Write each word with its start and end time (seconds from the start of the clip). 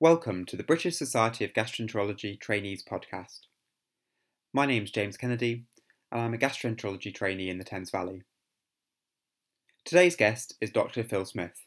Welcome 0.00 0.46
to 0.46 0.56
the 0.56 0.62
British 0.62 0.96
Society 0.96 1.44
of 1.44 1.52
Gastroenterology 1.52 2.38
Trainees 2.38 2.84
podcast. 2.84 3.48
My 4.52 4.64
name's 4.64 4.92
James 4.92 5.16
Kennedy, 5.16 5.64
and 6.12 6.20
I'm 6.20 6.34
a 6.34 6.38
gastroenterology 6.38 7.12
trainee 7.12 7.50
in 7.50 7.58
the 7.58 7.64
Thames 7.64 7.90
Valley. 7.90 8.22
Today's 9.84 10.14
guest 10.14 10.54
is 10.60 10.70
Dr. 10.70 11.02
Phil 11.02 11.24
Smith. 11.24 11.66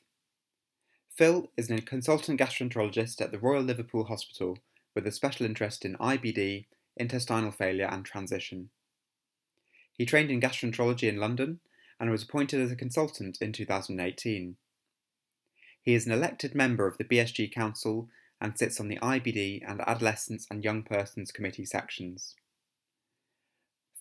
Phil 1.14 1.52
is 1.58 1.70
a 1.70 1.82
consultant 1.82 2.40
gastroenterologist 2.40 3.20
at 3.20 3.34
the 3.34 3.38
Royal 3.38 3.64
Liverpool 3.64 4.06
Hospital 4.06 4.58
with 4.96 5.06
a 5.06 5.12
special 5.12 5.46
interest 5.46 5.84
in 5.84 5.98
IBD, 5.98 6.68
intestinal 6.96 7.52
failure, 7.52 7.90
and 7.92 8.06
transition. 8.06 8.70
He 9.98 10.06
trained 10.06 10.32
in 10.32 10.40
gastroenterology 10.40 11.10
in 11.10 11.18
London 11.18 11.60
and 12.00 12.10
was 12.10 12.24
appointed 12.24 12.62
as 12.62 12.72
a 12.72 12.78
consultant 12.78 13.40
in 13.42 13.52
2018. 13.52 14.56
He 15.84 15.94
is 15.94 16.06
an 16.06 16.12
elected 16.12 16.54
member 16.54 16.86
of 16.88 16.98
the 16.98 17.04
BSG 17.04 17.52
Council 17.52 18.10
and 18.40 18.58
sits 18.58 18.80
on 18.80 18.88
the 18.88 18.98
IBD 18.98 19.62
and 19.68 19.82
Adolescents 19.82 20.48
and 20.50 20.64
Young 20.64 20.84
Persons 20.84 21.32
Committee 21.32 21.66
sections. 21.66 22.36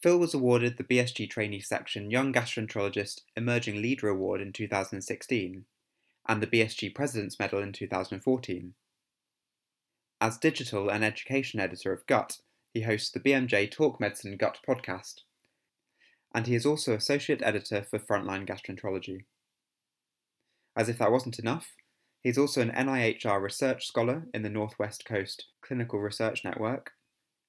Phil 0.02 0.18
was 0.18 0.32
awarded 0.32 0.78
the 0.78 0.84
BSG 0.84 1.28
Trainee 1.28 1.60
Section 1.60 2.10
Young 2.10 2.32
Gastroenterologist 2.32 3.20
Emerging 3.36 3.82
Leader 3.82 4.08
Award 4.08 4.40
in 4.40 4.52
2016 4.52 5.66
and 6.26 6.42
the 6.42 6.46
BSG 6.46 6.94
President's 6.94 7.38
Medal 7.38 7.60
in 7.60 7.72
2014. 7.72 8.74
As 10.22 10.38
digital 10.38 10.90
and 10.90 11.04
education 11.04 11.60
editor 11.60 11.92
of 11.92 12.06
Gut, 12.06 12.38
he 12.72 12.82
hosts 12.82 13.10
the 13.10 13.20
BMJ 13.20 13.70
Talk 13.70 14.00
Medicine 14.00 14.36
Gut 14.36 14.58
podcast, 14.66 15.22
and 16.34 16.46
he 16.46 16.54
is 16.54 16.64
also 16.64 16.94
associate 16.94 17.42
editor 17.42 17.82
for 17.82 17.98
Frontline 17.98 18.46
Gastroenterology. 18.46 19.24
As 20.76 20.88
if 20.88 20.98
that 20.98 21.12
wasn't 21.12 21.38
enough, 21.38 21.74
He's 22.22 22.36
also 22.36 22.60
an 22.60 22.70
NIHR 22.72 23.40
Research 23.40 23.86
Scholar 23.86 24.26
in 24.34 24.42
the 24.42 24.50
Northwest 24.50 25.06
Coast 25.06 25.46
Clinical 25.62 26.00
Research 26.00 26.44
Network 26.44 26.92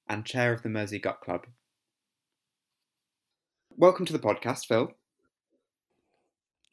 and 0.08 0.24
chair 0.24 0.50
of 0.52 0.62
the 0.62 0.70
Mersey 0.70 0.98
Gut 0.98 1.20
Club. 1.20 1.46
Welcome 3.76 4.06
to 4.06 4.14
the 4.14 4.18
podcast, 4.18 4.66
Phil. 4.66 4.90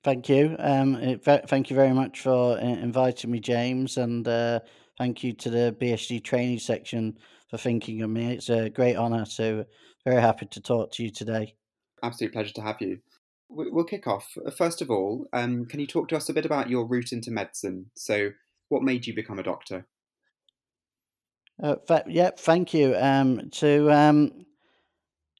Thank 0.01 0.29
you. 0.29 0.55
Um, 0.59 0.95
it, 0.95 1.25
thank 1.49 1.69
you 1.69 1.75
very 1.75 1.91
much 1.91 2.21
for 2.21 2.57
uh, 2.57 2.61
inviting 2.61 3.31
me, 3.31 3.41
James, 3.41 3.97
and 3.97 4.25
uh, 4.25 4.61
thank 4.97 5.21
you 5.21 5.33
to 5.33 5.49
the 5.49 5.75
BSG 5.81 6.23
training 6.23 6.59
section 6.59 7.17
for 7.49 7.57
thinking 7.57 8.01
of 8.01 8.09
me. 8.09 8.31
It's 8.31 8.49
a 8.49 8.69
great 8.69 8.95
honour, 8.95 9.25
so 9.25 9.65
very 10.05 10.21
happy 10.21 10.45
to 10.45 10.61
talk 10.61 10.93
to 10.93 11.03
you 11.03 11.11
today. 11.11 11.53
Absolute 12.01 12.31
pleasure 12.31 12.53
to 12.53 12.61
have 12.61 12.77
you. 12.79 12.99
We'll 13.51 13.83
kick 13.83 14.05
off. 14.05 14.37
Uh, 14.45 14.51
first 14.51 14.81
of 14.81 14.91
all, 14.91 15.27
um, 15.33 15.65
can 15.65 15.79
you 15.79 15.87
talk 15.87 16.07
to 16.09 16.15
us 16.17 16.29
a 16.29 16.33
bit 16.33 16.45
about 16.45 16.69
your 16.69 16.85
route 16.85 17.11
into 17.11 17.31
medicine? 17.31 17.89
So, 17.95 18.29
what 18.69 18.83
made 18.83 19.07
you 19.07 19.15
become 19.15 19.39
a 19.39 19.43
doctor? 19.43 19.87
Uh, 21.61 21.75
fa- 21.87 22.05
yeah, 22.07 22.29
thank 22.37 22.75
you. 22.75 22.95
Um, 22.95 23.49
to, 23.53 23.91
um, 23.91 24.45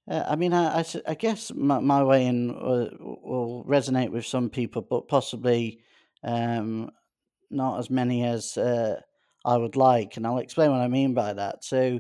uh, 0.10 0.24
I 0.28 0.36
mean, 0.36 0.54
I, 0.54 0.80
I, 0.80 0.86
I 1.08 1.14
guess 1.14 1.52
my, 1.54 1.80
my, 1.80 2.04
way 2.04 2.26
in 2.26 2.48
will, 2.48 2.90
will, 3.24 3.66
resonate 3.66 4.10
with 4.10 4.26
some 4.26 4.50
people, 4.50 4.82
but 4.82 5.08
possibly 5.08 5.80
um, 6.23 6.90
not 7.52 7.78
as 7.78 7.92
many 7.92 8.26
as 8.26 8.58
uh, 8.58 9.00
I 9.46 9.56
would 9.56 9.76
like. 9.76 10.18
And 10.18 10.26
I'll 10.26 10.40
explain 10.40 10.72
what 10.72 10.82
I 10.82 10.88
mean 10.88 11.14
by 11.14 11.34
that. 11.34 11.64
So, 11.64 12.00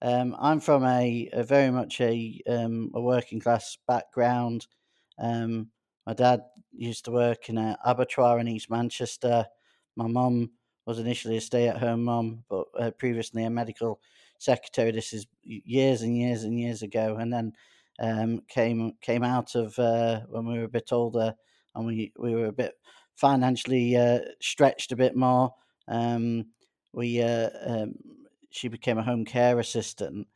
um, 0.00 0.34
I'm 0.40 0.60
from 0.60 0.84
a, 0.84 1.28
a, 1.34 1.44
very 1.44 1.70
much 1.70 2.00
a, 2.00 2.40
um, 2.48 2.90
a 2.94 3.00
working 3.00 3.40
class 3.40 3.76
background. 3.86 4.66
Um, 5.20 5.68
my 6.06 6.14
dad 6.14 6.42
used 6.72 7.04
to 7.04 7.10
work 7.10 7.48
in 7.48 7.58
an 7.58 7.76
abattoir 7.84 8.38
in 8.38 8.48
East 8.48 8.70
Manchester. 8.70 9.46
My 9.96 10.06
mum 10.06 10.50
was 10.86 10.98
initially 10.98 11.36
a 11.36 11.40
stay-at-home 11.40 12.04
mum, 12.04 12.44
but 12.48 12.66
uh, 12.78 12.90
previously 12.92 13.44
a 13.44 13.50
medical 13.50 14.00
secretary. 14.38 14.90
This 14.90 15.12
is 15.12 15.26
years 15.42 16.02
and 16.02 16.16
years 16.16 16.44
and 16.44 16.58
years 16.58 16.82
ago, 16.82 17.16
and 17.20 17.32
then 17.32 17.52
um, 18.00 18.40
came 18.48 18.94
came 19.02 19.22
out 19.22 19.54
of 19.54 19.78
uh, 19.78 20.20
when 20.30 20.46
we 20.46 20.58
were 20.58 20.64
a 20.64 20.68
bit 20.68 20.90
older, 20.92 21.34
and 21.74 21.86
we 21.86 22.12
we 22.18 22.34
were 22.34 22.46
a 22.46 22.52
bit 22.52 22.74
financially 23.14 23.96
uh, 23.96 24.20
stretched 24.40 24.92
a 24.92 24.96
bit 24.96 25.14
more. 25.14 25.54
Um, 25.86 26.46
we 26.92 27.22
uh, 27.22 27.50
um, 27.66 27.94
she 28.50 28.68
became 28.68 28.98
a 28.98 29.02
home 29.04 29.24
care 29.24 29.58
assistant, 29.58 30.26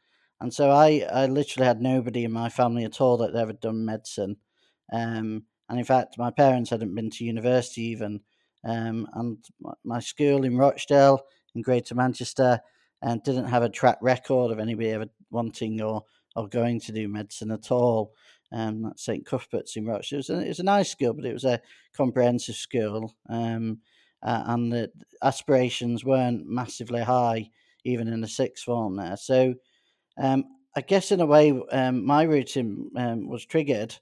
and 0.41 0.53
so 0.53 0.71
I 0.71 1.07
I 1.11 1.27
literally 1.27 1.67
had 1.67 1.81
nobody 1.81 2.25
in 2.25 2.33
my 2.33 2.51
family 2.51 2.85
at 2.85 3.01
all 3.01 3.17
that 3.19 3.35
had 3.35 3.43
ever 3.43 3.55
done 3.55 3.85
medicine. 3.85 4.37
Um, 4.93 5.45
and 5.69 5.79
in 5.79 5.85
fact, 5.85 6.19
my 6.19 6.31
parents 6.31 6.71
hadn't 6.71 6.95
been 6.95 7.11
to 7.11 7.25
university 7.25 7.83
even. 7.83 8.21
Um, 8.65 9.07
and 9.15 9.45
my 9.85 10.01
school 10.01 10.45
in 10.45 10.57
Rochdale, 10.57 11.21
in 11.55 11.63
Greater 11.63 11.95
Manchester, 11.95 12.61
and 13.03 13.23
didn't 13.23 13.49
have 13.49 13.63
a 13.63 13.69
track 13.69 13.99
record 14.01 14.51
of 14.51 14.59
anybody 14.59 14.91
ever 14.91 15.07
wanting 15.31 15.81
or, 15.83 16.05
or 16.37 16.49
going 16.49 16.81
to 16.81 16.93
do 16.93 17.09
medicine 17.09 17.51
at 17.51 17.71
all. 17.71 18.13
Um, 18.53 18.93
St 18.97 19.27
Cuthbert's 19.27 19.77
in 19.77 19.85
Rochdale. 19.85 20.19
It 20.19 20.29
was, 20.29 20.31
a, 20.31 20.39
it 20.41 20.49
was, 20.49 20.61
a, 20.61 20.65
nice 20.65 20.91
school, 20.91 21.13
but 21.13 21.25
it 21.25 21.33
was 21.33 21.45
a 21.45 21.61
comprehensive 21.95 22.55
school. 22.55 23.15
Um, 23.29 23.79
uh, 24.23 24.45
and 24.47 24.73
the 24.73 24.91
aspirations 25.23 26.05
weren't 26.05 26.47
massively 26.47 27.03
high, 27.03 27.51
even 27.85 28.09
in 28.09 28.23
the 28.23 28.29
sixth 28.29 28.65
form 28.65 28.97
there. 28.97 29.17
So 29.19 29.55
um, 30.17 30.45
I 30.75 30.81
guess 30.81 31.13
in 31.13 31.21
a 31.21 31.27
way, 31.27 31.53
um, 31.73 32.07
my 32.07 32.23
route 32.23 32.57
in, 32.57 32.91
um, 32.97 33.29
was 33.29 33.45
triggered 33.45 33.97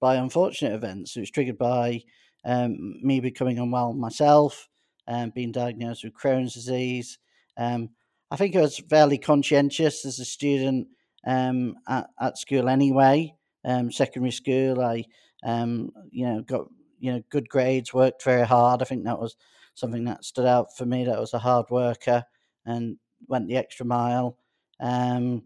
by 0.00 0.16
unfortunate 0.16 0.74
events. 0.74 1.16
It 1.16 1.20
was 1.20 1.30
triggered 1.30 1.58
by 1.58 2.02
um, 2.44 3.00
me 3.02 3.20
becoming 3.20 3.58
unwell 3.58 3.92
myself 3.92 4.68
and 5.06 5.34
being 5.34 5.52
diagnosed 5.52 6.04
with 6.04 6.14
Crohn's 6.14 6.54
disease. 6.54 7.18
Um, 7.56 7.90
I 8.30 8.36
think 8.36 8.54
I 8.54 8.60
was 8.60 8.78
fairly 8.78 9.18
conscientious 9.18 10.04
as 10.04 10.18
a 10.18 10.24
student 10.24 10.88
um, 11.26 11.76
at, 11.88 12.08
at 12.20 12.38
school 12.38 12.68
anyway. 12.68 13.34
Um, 13.64 13.90
secondary 13.90 14.30
school, 14.30 14.80
I 14.80 15.04
um, 15.44 15.90
you 16.10 16.26
know 16.26 16.42
got 16.42 16.68
you 17.00 17.12
know 17.12 17.22
good 17.30 17.48
grades, 17.48 17.94
worked 17.94 18.22
very 18.22 18.46
hard. 18.46 18.82
I 18.82 18.84
think 18.84 19.04
that 19.04 19.18
was 19.18 19.36
something 19.74 20.04
that 20.04 20.24
stood 20.24 20.46
out 20.46 20.76
for 20.76 20.86
me. 20.86 21.04
That 21.04 21.16
I 21.16 21.20
was 21.20 21.34
a 21.34 21.38
hard 21.38 21.66
worker 21.70 22.24
and 22.66 22.96
went 23.26 23.48
the 23.48 23.56
extra 23.56 23.84
mile. 23.86 24.36
Um, 24.80 25.44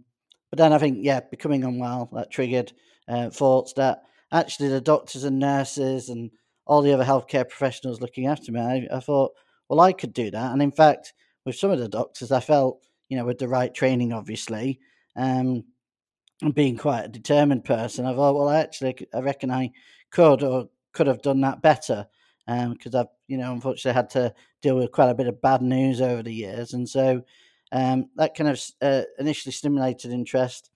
but 0.50 0.58
then 0.58 0.72
I 0.72 0.78
think 0.78 0.98
yeah, 1.00 1.20
becoming 1.30 1.64
unwell 1.64 2.10
that 2.12 2.30
triggered 2.30 2.72
uh, 3.08 3.30
thoughts 3.30 3.72
that 3.74 4.02
actually 4.32 4.68
the 4.68 4.80
doctors 4.80 5.24
and 5.24 5.38
nurses 5.38 6.08
and 6.08 6.30
all 6.66 6.82
the 6.82 6.92
other 6.92 7.04
healthcare 7.04 7.48
professionals 7.48 8.00
looking 8.00 8.26
after 8.26 8.50
me, 8.50 8.60
I, 8.60 8.96
I 8.96 9.00
thought, 9.00 9.32
well, 9.68 9.80
I 9.80 9.92
could 9.92 10.12
do 10.12 10.30
that. 10.30 10.52
And 10.52 10.62
in 10.62 10.72
fact, 10.72 11.12
with 11.44 11.56
some 11.56 11.70
of 11.70 11.78
the 11.78 11.88
doctors, 11.88 12.32
I 12.32 12.40
felt, 12.40 12.84
you 13.08 13.16
know, 13.16 13.24
with 13.24 13.38
the 13.38 13.48
right 13.48 13.72
training, 13.72 14.12
obviously, 14.12 14.80
um, 15.16 15.64
and 16.40 16.54
being 16.54 16.76
quite 16.76 17.04
a 17.04 17.08
determined 17.08 17.64
person, 17.64 18.06
I 18.06 18.14
thought, 18.14 18.34
well, 18.34 18.48
I 18.48 18.60
actually, 18.60 19.06
I 19.14 19.20
reckon 19.20 19.50
I 19.50 19.70
could 20.10 20.42
or 20.42 20.68
could 20.92 21.06
have 21.06 21.22
done 21.22 21.40
that 21.42 21.62
better 21.62 22.06
because 22.46 22.94
um, 22.94 23.00
I've, 23.00 23.06
you 23.28 23.38
know, 23.38 23.52
unfortunately 23.52 23.94
had 23.94 24.10
to 24.10 24.34
deal 24.60 24.76
with 24.76 24.90
quite 24.90 25.10
a 25.10 25.14
bit 25.14 25.28
of 25.28 25.40
bad 25.40 25.62
news 25.62 26.00
over 26.00 26.22
the 26.22 26.34
years. 26.34 26.74
And 26.74 26.88
so 26.88 27.22
um, 27.70 28.10
that 28.16 28.34
kind 28.34 28.50
of 28.50 28.60
uh, 28.80 29.02
initially 29.18 29.52
stimulated 29.52 30.10
interest. 30.10 30.70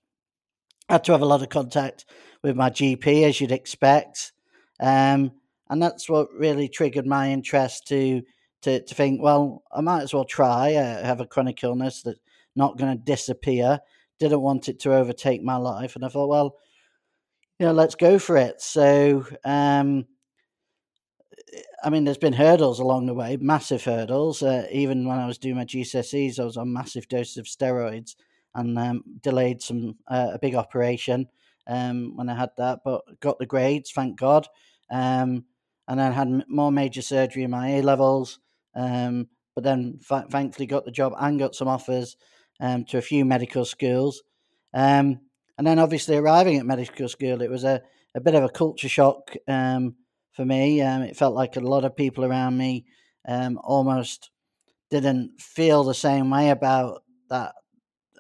Had 0.88 1.04
to 1.04 1.12
have 1.12 1.22
a 1.22 1.26
lot 1.26 1.42
of 1.42 1.48
contact 1.48 2.04
with 2.42 2.56
my 2.56 2.70
GP, 2.70 3.24
as 3.24 3.40
you'd 3.40 3.50
expect. 3.50 4.32
Um, 4.78 5.32
and 5.68 5.82
that's 5.82 6.08
what 6.08 6.32
really 6.32 6.68
triggered 6.68 7.06
my 7.06 7.30
interest 7.30 7.88
to, 7.88 8.22
to, 8.62 8.82
to 8.82 8.94
think, 8.94 9.20
well, 9.20 9.64
I 9.72 9.80
might 9.80 10.02
as 10.02 10.14
well 10.14 10.24
try. 10.24 10.68
I 10.68 11.04
have 11.04 11.20
a 11.20 11.26
chronic 11.26 11.64
illness 11.64 12.02
that's 12.02 12.20
not 12.54 12.78
going 12.78 12.96
to 12.96 13.04
disappear. 13.04 13.80
Didn't 14.20 14.42
want 14.42 14.68
it 14.68 14.78
to 14.80 14.94
overtake 14.94 15.42
my 15.42 15.56
life. 15.56 15.96
And 15.96 16.04
I 16.04 16.08
thought, 16.08 16.28
well, 16.28 16.56
you 17.58 17.66
know, 17.66 17.72
let's 17.72 17.96
go 17.96 18.18
for 18.18 18.36
it. 18.36 18.60
So, 18.60 19.26
um, 19.44 20.06
I 21.82 21.90
mean, 21.90 22.04
there's 22.04 22.16
been 22.18 22.32
hurdles 22.32 22.78
along 22.78 23.06
the 23.06 23.14
way, 23.14 23.36
massive 23.40 23.84
hurdles. 23.84 24.42
Uh, 24.42 24.66
even 24.70 25.06
when 25.06 25.18
I 25.18 25.26
was 25.26 25.38
doing 25.38 25.56
my 25.56 25.64
GCSEs, 25.64 26.38
I 26.38 26.44
was 26.44 26.56
on 26.56 26.72
massive 26.72 27.08
doses 27.08 27.38
of 27.38 27.46
steroids 27.46 28.14
and 28.56 28.78
um, 28.78 29.04
delayed 29.22 29.62
some 29.62 29.96
uh, 30.08 30.30
a 30.32 30.38
big 30.38 30.54
operation 30.54 31.28
um, 31.66 32.16
when 32.16 32.28
I 32.28 32.34
had 32.34 32.50
that, 32.56 32.80
but 32.84 33.02
got 33.20 33.38
the 33.38 33.46
grades, 33.46 33.90
thank 33.92 34.18
God. 34.18 34.48
Um, 34.90 35.44
and 35.88 36.00
then 36.00 36.12
had 36.12 36.44
more 36.48 36.72
major 36.72 37.02
surgery 37.02 37.44
in 37.44 37.50
my 37.50 37.76
A 37.76 37.82
levels. 37.82 38.40
Um, 38.74 39.28
but 39.54 39.62
then 39.62 39.98
fa- 40.02 40.26
thankfully 40.30 40.66
got 40.66 40.84
the 40.84 40.90
job 40.90 41.14
and 41.18 41.38
got 41.38 41.54
some 41.54 41.68
offers 41.68 42.16
um, 42.60 42.84
to 42.86 42.98
a 42.98 43.02
few 43.02 43.24
medical 43.24 43.64
schools. 43.64 44.22
Um, 44.74 45.20
and 45.58 45.66
then 45.66 45.78
obviously 45.78 46.16
arriving 46.16 46.58
at 46.58 46.66
medical 46.66 47.08
school, 47.08 47.40
it 47.40 47.50
was 47.50 47.64
a, 47.64 47.82
a 48.14 48.20
bit 48.20 48.34
of 48.34 48.42
a 48.42 48.48
culture 48.48 48.88
shock 48.88 49.34
um, 49.46 49.94
for 50.32 50.44
me. 50.44 50.80
it 50.80 51.16
felt 51.16 51.34
like 51.34 51.56
a 51.56 51.60
lot 51.60 51.84
of 51.84 51.96
people 51.96 52.24
around 52.24 52.56
me 52.56 52.84
almost 53.28 54.30
didn't 54.90 55.40
feel 55.40 55.84
the 55.84 55.94
same 55.94 56.30
way 56.30 56.50
about 56.50 57.02
that 57.28 57.54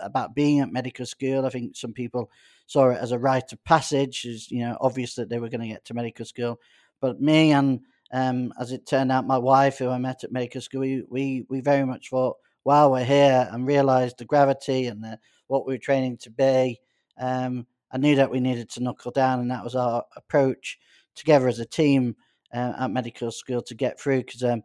about 0.00 0.34
being 0.34 0.60
at 0.60 0.72
medical 0.72 1.06
school. 1.06 1.46
I 1.46 1.50
think 1.50 1.76
some 1.76 1.92
people 1.92 2.30
saw 2.66 2.90
it 2.90 2.98
as 3.00 3.12
a 3.12 3.18
rite 3.18 3.52
of 3.52 3.62
passage, 3.64 4.26
as 4.26 4.50
you 4.50 4.60
know, 4.60 4.76
obvious 4.80 5.14
that 5.14 5.28
they 5.28 5.38
were 5.38 5.48
going 5.48 5.60
to 5.60 5.68
get 5.68 5.84
to 5.86 5.94
medical 5.94 6.24
school. 6.24 6.60
But 7.00 7.20
me 7.20 7.52
and 7.52 7.80
um, 8.12 8.52
as 8.60 8.72
it 8.72 8.86
turned 8.86 9.12
out, 9.12 9.26
my 9.26 9.38
wife, 9.38 9.78
who 9.78 9.90
I 9.90 9.98
met 9.98 10.24
at 10.24 10.32
medical 10.32 10.60
school, 10.60 10.80
we, 10.80 11.02
we, 11.08 11.46
we 11.48 11.60
very 11.60 11.84
much 11.84 12.10
thought, 12.10 12.36
while 12.62 12.90
we're 12.90 13.04
here 13.04 13.48
and 13.52 13.66
realised 13.66 14.18
the 14.18 14.24
gravity 14.24 14.86
and 14.86 15.02
the, 15.02 15.18
what 15.46 15.66
we 15.66 15.74
were 15.74 15.78
training 15.78 16.16
to 16.18 16.30
be. 16.30 16.80
Um, 17.18 17.66
I 17.92 17.98
knew 17.98 18.16
that 18.16 18.30
we 18.30 18.40
needed 18.40 18.68
to 18.70 18.82
knuckle 18.82 19.12
down, 19.12 19.40
and 19.40 19.50
that 19.50 19.62
was 19.62 19.76
our 19.76 20.04
approach 20.16 20.78
together 21.14 21.46
as 21.46 21.60
a 21.60 21.64
team 21.64 22.16
uh, 22.52 22.72
at 22.80 22.90
medical 22.90 23.30
school 23.30 23.62
to 23.62 23.74
get 23.74 24.00
through. 24.00 24.24
Because 24.24 24.42
um, 24.42 24.62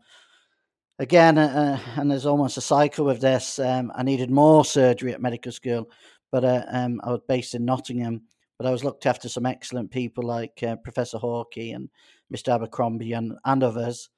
again, 1.01 1.38
uh, 1.39 1.80
uh, 1.95 2.00
and 2.00 2.09
there's 2.09 2.27
almost 2.27 2.57
a 2.57 2.62
cycle 2.62 3.06
with 3.06 3.19
this. 3.19 3.57
Um, 3.57 3.92
I 3.95 4.03
needed 4.03 4.30
more 4.30 4.63
surgery 4.63 5.12
at 5.13 5.21
medical 5.21 5.51
school, 5.51 5.89
but 6.31 6.45
uh, 6.45 6.63
um, 6.69 7.01
I 7.03 7.09
was 7.09 7.21
based 7.27 7.56
in 7.56 7.65
Nottingham. 7.65 8.21
But 8.57 8.68
I 8.68 8.71
was 8.71 8.83
looked 8.83 9.07
after 9.07 9.27
some 9.27 9.48
excellent 9.48 9.89
people 9.89 10.24
like 10.24 10.62
uh, 10.62 10.75
Professor 10.75 11.18
Hawkey 11.18 11.75
and 11.75 11.89
Mr. 12.31 12.53
Abercrombie 12.53 13.13
and, 13.13 13.33
and 13.44 13.63
others. 13.63 14.09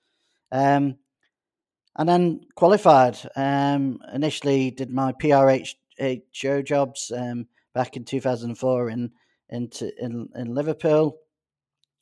Um, 0.52 0.98
and 1.96 2.10
then 2.10 2.42
qualified. 2.56 3.18
Um, 3.38 4.00
initially, 4.14 4.72
did 4.72 4.90
my 4.90 5.14
PRHO 5.14 6.66
jobs 6.66 7.10
um, 7.16 7.48
back 7.74 7.96
in 7.96 8.04
2004 8.04 8.90
in 8.90 9.12
in, 9.50 9.70
in, 10.00 10.30
in 10.36 10.54
Liverpool, 10.54 11.20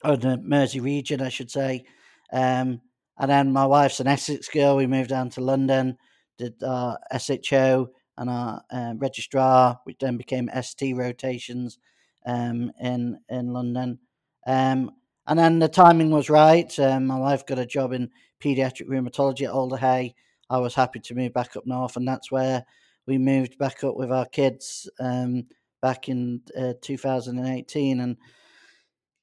or 0.04 0.16
the 0.16 0.38
Mersey 0.38 0.80
region, 0.80 1.22
I 1.22 1.30
should 1.30 1.52
say. 1.52 1.84
Um, 2.32 2.80
and 3.22 3.30
then 3.30 3.54
my 3.54 3.68
wife's 3.68 4.00
an 4.00 4.08
Essex 4.08 4.50
girl. 4.50 4.76
We 4.76 4.88
moved 4.88 5.12
down 5.12 5.30
to 5.32 5.42
London, 5.42 5.96
did 6.40 6.56
our 6.64 6.98
SHO 7.16 7.92
and 8.18 8.30
our 8.32 8.64
uh, 8.72 8.94
registrar, 8.98 9.80
which 9.84 10.00
then 10.00 10.18
became 10.18 10.50
ST 10.60 10.98
rotations 10.98 11.78
um, 12.26 12.72
in 12.82 13.20
in 13.30 13.54
London. 13.54 14.00
Um, 14.48 14.92
and 15.28 15.38
then 15.38 15.60
the 15.60 15.68
timing 15.68 16.10
was 16.10 16.32
right. 16.32 16.78
Um, 16.80 17.06
my 17.06 17.20
wife 17.20 17.46
got 17.46 17.60
a 17.60 17.66
job 17.66 17.94
in 17.94 18.10
paediatric 18.44 18.88
rheumatology 18.88 19.44
at 19.44 19.52
Alder 19.52 19.78
Hey. 19.78 20.16
I 20.50 20.58
was 20.58 20.74
happy 20.74 21.00
to 21.02 21.16
move 21.16 21.32
back 21.32 21.56
up 21.56 21.68
north, 21.68 21.98
and 21.98 22.08
that's 22.08 22.32
where 22.32 22.66
we 23.06 23.20
moved 23.20 23.56
back 23.60 23.84
up 23.84 23.96
with 23.98 24.12
our 24.12 24.26
kids 24.26 24.90
um, 25.00 25.46
back 25.80 26.10
in 26.10 26.42
uh, 26.60 26.74
2018. 26.82 28.00
And 28.00 28.18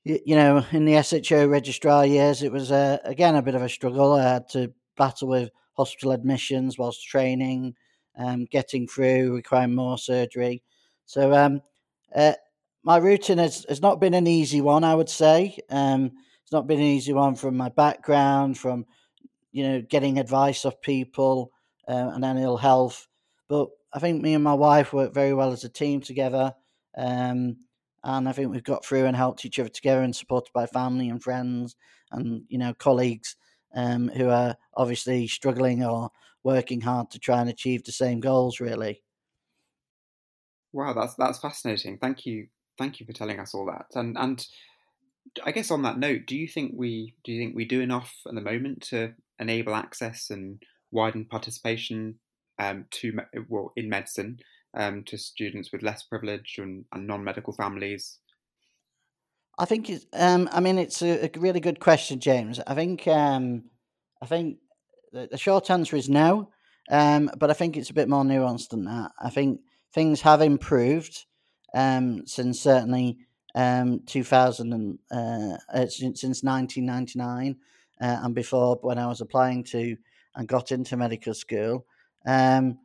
you 0.08 0.34
know, 0.34 0.64
in 0.72 0.84
the 0.84 0.96
SHO 0.96 1.46
registrar 1.46 2.06
years, 2.06 2.42
it 2.42 2.52
was 2.52 2.70
uh, 2.72 2.98
again 3.04 3.34
a 3.36 3.42
bit 3.42 3.54
of 3.54 3.62
a 3.62 3.68
struggle. 3.68 4.12
I 4.12 4.22
had 4.22 4.48
to 4.50 4.72
battle 4.96 5.28
with 5.28 5.50
hospital 5.76 6.12
admissions 6.12 6.78
whilst 6.78 7.06
training, 7.06 7.74
um, 8.16 8.46
getting 8.46 8.86
through, 8.86 9.34
requiring 9.34 9.74
more 9.74 9.98
surgery. 9.98 10.62
So 11.06 11.32
um, 11.34 11.60
uh, 12.14 12.34
my 12.82 12.98
routing 12.98 13.38
has, 13.38 13.66
has 13.68 13.82
not 13.82 14.00
been 14.00 14.14
an 14.14 14.26
easy 14.26 14.60
one, 14.60 14.84
I 14.84 14.94
would 14.94 15.08
say. 15.08 15.58
Um, 15.70 16.12
it's 16.42 16.52
not 16.52 16.66
been 16.66 16.80
an 16.80 16.86
easy 16.86 17.12
one 17.12 17.34
from 17.34 17.56
my 17.56 17.68
background, 17.68 18.58
from 18.58 18.86
you 19.52 19.66
know 19.66 19.82
getting 19.82 20.18
advice 20.18 20.64
of 20.64 20.80
people 20.80 21.50
uh, 21.88 22.10
and 22.14 22.22
then 22.24 22.38
ill 22.38 22.56
health. 22.56 23.06
But 23.48 23.68
I 23.92 23.98
think 23.98 24.22
me 24.22 24.34
and 24.34 24.44
my 24.44 24.54
wife 24.54 24.92
work 24.92 25.14
very 25.14 25.34
well 25.34 25.52
as 25.52 25.64
a 25.64 25.68
team 25.68 26.00
together, 26.00 26.54
um, 26.96 27.56
and 28.04 28.28
I 28.28 28.32
think 28.32 28.50
we've 28.50 28.62
got 28.62 28.84
through 28.84 29.06
and 29.06 29.16
helped 29.16 29.44
each 29.44 29.58
other 29.58 29.68
together, 29.68 30.02
and 30.02 30.14
supported 30.14 30.52
by 30.52 30.66
family 30.66 31.08
and 31.08 31.22
friends 31.22 31.76
and 32.10 32.42
you 32.48 32.58
know 32.58 32.74
colleagues 32.74 33.36
um, 33.74 34.08
who 34.08 34.28
are 34.28 34.56
obviously 34.74 35.26
struggling 35.26 35.84
or 35.84 36.10
working 36.44 36.80
hard 36.80 37.10
to 37.10 37.18
try 37.18 37.40
and 37.40 37.50
achieve 37.50 37.84
the 37.84 37.92
same 37.92 38.20
goals. 38.20 38.60
Really. 38.60 39.02
Wow, 40.72 40.92
that's 40.92 41.14
that's 41.14 41.38
fascinating. 41.38 41.98
Thank 41.98 42.26
you, 42.26 42.48
thank 42.76 43.00
you 43.00 43.06
for 43.06 43.12
telling 43.12 43.40
us 43.40 43.54
all 43.54 43.66
that. 43.66 43.86
And 43.94 44.16
and 44.18 44.46
I 45.44 45.52
guess 45.52 45.70
on 45.70 45.82
that 45.82 45.98
note, 45.98 46.22
do 46.26 46.36
you 46.36 46.48
think 46.48 46.72
we 46.74 47.14
do 47.24 47.32
you 47.32 47.40
think 47.40 47.56
we 47.56 47.64
do 47.64 47.80
enough 47.80 48.14
at 48.26 48.34
the 48.34 48.40
moment 48.40 48.82
to 48.90 49.14
enable 49.38 49.74
access 49.74 50.30
and 50.30 50.62
widen 50.90 51.24
participation 51.24 52.18
um, 52.58 52.86
to 52.90 53.18
well 53.48 53.72
in 53.76 53.88
medicine 53.88 54.38
um, 54.78 55.02
to 55.04 55.18
students 55.18 55.72
with 55.72 55.82
less 55.82 56.04
privilege 56.04 56.56
and, 56.58 56.84
and 56.92 57.06
non-medical 57.06 57.52
families? 57.52 58.18
I 59.58 59.64
think 59.64 59.90
it's. 59.90 60.06
Um, 60.12 60.48
I 60.52 60.60
mean, 60.60 60.78
it's 60.78 61.02
a, 61.02 61.26
a, 61.26 61.30
really 61.40 61.60
good 61.60 61.80
question, 61.80 62.20
James. 62.20 62.60
I 62.66 62.74
think. 62.74 63.06
Um, 63.08 63.64
I 64.22 64.26
think 64.26 64.58
the, 65.12 65.28
the, 65.30 65.38
short 65.38 65.70
answer 65.70 65.96
is 65.96 66.08
no, 66.08 66.50
um, 66.90 67.30
but 67.38 67.50
I 67.50 67.54
think 67.54 67.76
it's 67.76 67.90
a 67.90 67.94
bit 67.94 68.08
more 68.08 68.22
nuanced 68.22 68.70
than 68.70 68.84
that. 68.84 69.10
I 69.20 69.30
think 69.30 69.60
things 69.92 70.20
have 70.20 70.42
improved 70.42 71.26
um, 71.74 72.26
since 72.26 72.60
certainly 72.60 73.18
um, 73.54 74.00
2000 74.06 74.72
and 74.72 74.98
uh, 75.10 75.56
uh 75.72 75.86
since 75.86 76.42
1999 76.42 77.56
uh, 78.00 78.20
and 78.22 78.34
before 78.34 78.78
when 78.82 78.98
I 78.98 79.06
was 79.06 79.20
applying 79.20 79.64
to 79.64 79.96
and 80.36 80.46
got 80.46 80.70
into 80.70 80.96
medical 80.96 81.34
school. 81.34 81.84
Um, 82.26 82.78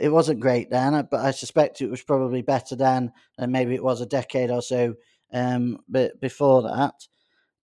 it 0.00 0.08
wasn't 0.10 0.40
great 0.40 0.70
then, 0.70 0.94
uh, 0.94 1.02
but 1.02 1.20
I 1.20 1.30
suspect 1.30 1.80
it 1.80 1.90
was 1.90 2.02
probably 2.02 2.42
better 2.42 2.76
then, 2.76 3.12
and 3.38 3.52
maybe 3.52 3.74
it 3.74 3.84
was 3.84 4.00
a 4.00 4.06
decade 4.06 4.50
or 4.50 4.62
so 4.62 4.94
um, 5.32 5.78
but 5.88 6.20
before 6.20 6.62
that. 6.62 6.94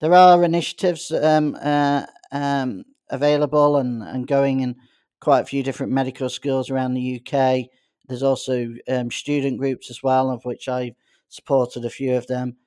There 0.02 0.14
are 0.14 0.44
initiatives 0.44 1.12
um, 1.12 1.56
uh, 1.62 2.06
um, 2.32 2.84
available 3.10 3.78
and, 3.78 4.04
and 4.04 4.28
going 4.28 4.60
in 4.60 4.76
quite 5.20 5.42
a 5.42 5.46
few 5.46 5.64
different 5.64 5.92
medical 5.92 6.30
schools 6.30 6.70
around 6.70 6.94
the 6.94 7.22
UK. 7.22 7.66
There's 8.08 8.24
also 8.24 8.74
um, 8.88 9.10
student 9.10 9.58
groups 9.58 9.90
as 9.90 10.04
well, 10.04 10.30
of 10.30 10.44
which 10.46 10.68
I've 10.68 10.96
supported 11.30 11.86
a 11.86 11.90
few 11.90 12.16
of 12.16 12.28
them. 12.28 12.58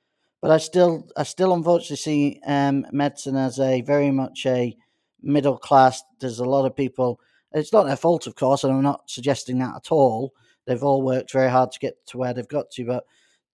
But 0.41 0.51
I 0.51 0.59
still, 0.59 1.09
I 1.17 1.25
still 1.25 1.53
unfortunately 1.53 1.97
see 1.97 2.41
um, 2.47 2.87
medicine 2.93 3.37
as 3.37 3.61
a 3.61 3.83
very 3.83 4.11
much 4.11 4.47
a 4.47 4.77
middle 5.23 5.59
class. 5.59 6.03
There's 6.21 6.39
a 6.39 6.45
lot 6.45 6.65
of 6.65 6.77
people. 6.77 7.21
It's 7.53 7.73
not 7.73 7.87
their 7.87 7.97
fault, 7.97 8.27
of 8.27 8.35
course, 8.35 8.65
and 8.65 8.73
I'm 8.73 8.83
not 8.83 9.09
suggesting 9.11 9.59
that 9.59 9.77
at 9.77 9.93
all. 9.93 10.35
They've 10.67 10.83
all 10.83 11.03
worked 11.03 11.33
very 11.33 11.51
hard 11.51 11.73
to 11.73 11.79
get 11.79 11.95
to 12.09 12.19
where 12.19 12.35
they've 12.35 12.47
got 12.47 12.71
to, 12.73 12.85
but 12.85 13.05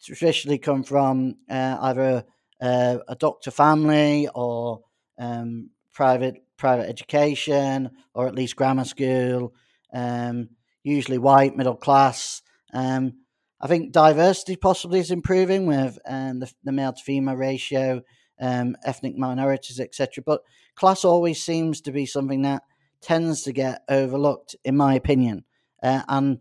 traditionally 0.02 0.58
come 0.58 0.82
from 0.82 1.36
uh, 1.48 1.78
either 1.80 2.24
a, 2.60 3.00
a 3.08 3.14
doctor 3.14 3.50
family 3.50 4.28
or 4.34 4.80
um, 5.18 5.70
private 5.92 6.36
private 6.56 6.88
education 6.88 7.90
or 8.14 8.26
at 8.26 8.34
least 8.34 8.56
grammar 8.56 8.84
school. 8.84 9.54
Um, 9.92 10.50
usually 10.82 11.18
white, 11.18 11.56
middle 11.56 11.76
class. 11.76 12.42
Um, 12.72 13.14
I 13.60 13.66
think 13.66 13.92
diversity 13.92 14.56
possibly 14.56 14.98
is 15.00 15.10
improving 15.10 15.66
with 15.66 15.98
um, 16.06 16.40
the, 16.40 16.52
the 16.64 16.72
male 16.72 16.92
to 16.92 17.02
female 17.02 17.36
ratio, 17.36 18.02
um, 18.40 18.76
ethnic 18.84 19.16
minorities, 19.16 19.80
etc. 19.80 20.22
But 20.24 20.42
class 20.74 21.04
always 21.04 21.42
seems 21.42 21.80
to 21.82 21.92
be 21.92 22.06
something 22.06 22.42
that 22.42 22.62
tends 23.04 23.42
to 23.42 23.52
get 23.52 23.82
overlooked, 23.88 24.56
in 24.64 24.76
my 24.76 24.94
opinion. 24.94 25.44
Uh, 25.82 26.02
and 26.08 26.38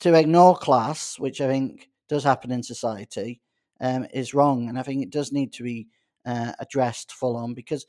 to 0.00 0.14
ignore 0.14 0.56
class, 0.56 1.18
which 1.18 1.40
I 1.40 1.46
think 1.46 1.88
does 2.08 2.24
happen 2.24 2.50
in 2.50 2.62
society, 2.62 3.40
um, 3.80 4.06
is 4.12 4.34
wrong. 4.34 4.68
And 4.68 4.78
I 4.78 4.82
think 4.82 5.02
it 5.02 5.10
does 5.10 5.32
need 5.32 5.52
to 5.54 5.62
be 5.62 5.88
uh, 6.24 6.52
addressed 6.58 7.12
full 7.12 7.36
on 7.36 7.54
because 7.54 7.86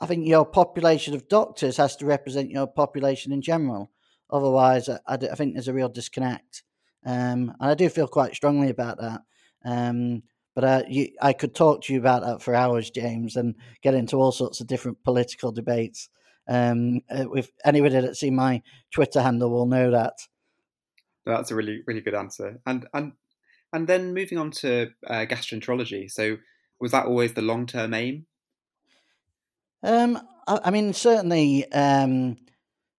I 0.00 0.06
think 0.06 0.26
your 0.26 0.46
population 0.46 1.14
of 1.14 1.28
doctors 1.28 1.76
has 1.76 1.96
to 1.96 2.06
represent 2.06 2.50
your 2.50 2.66
population 2.66 3.32
in 3.32 3.42
general. 3.42 3.90
Otherwise, 4.30 4.88
I, 4.88 4.98
I, 5.06 5.14
I 5.14 5.34
think 5.34 5.54
there's 5.54 5.68
a 5.68 5.72
real 5.72 5.88
disconnect. 5.88 6.62
Um, 7.04 7.54
and 7.60 7.70
I 7.70 7.74
do 7.74 7.88
feel 7.88 8.08
quite 8.08 8.34
strongly 8.34 8.70
about 8.70 8.98
that. 8.98 9.20
Um, 9.64 10.22
but 10.54 10.64
uh, 10.64 10.82
you, 10.88 11.08
I 11.22 11.32
could 11.32 11.54
talk 11.54 11.82
to 11.82 11.92
you 11.92 12.00
about 12.00 12.22
that 12.22 12.42
for 12.42 12.54
hours, 12.54 12.90
James, 12.90 13.36
and 13.36 13.54
get 13.82 13.94
into 13.94 14.16
all 14.16 14.32
sorts 14.32 14.60
of 14.60 14.66
different 14.66 15.02
political 15.04 15.52
debates. 15.52 16.08
Um, 16.48 17.02
uh, 17.10 17.30
if 17.32 17.50
anybody 17.64 18.00
that's 18.00 18.20
seen 18.20 18.34
my 18.34 18.62
Twitter 18.90 19.20
handle 19.20 19.50
will 19.50 19.66
know 19.66 19.90
that. 19.90 20.14
That's 21.26 21.50
a 21.50 21.54
really, 21.54 21.82
really 21.86 22.00
good 22.00 22.14
answer. 22.14 22.58
And 22.66 22.86
and 22.94 23.12
and 23.72 23.86
then 23.86 24.14
moving 24.14 24.38
on 24.38 24.50
to 24.52 24.88
uh, 25.06 25.26
gastroenterology. 25.28 26.10
So, 26.10 26.38
was 26.80 26.92
that 26.92 27.06
always 27.06 27.34
the 27.34 27.42
long-term 27.42 27.92
aim? 27.92 28.26
Um, 29.82 30.18
I, 30.46 30.60
I 30.64 30.70
mean, 30.70 30.92
certainly. 30.92 31.70
Um, 31.72 32.36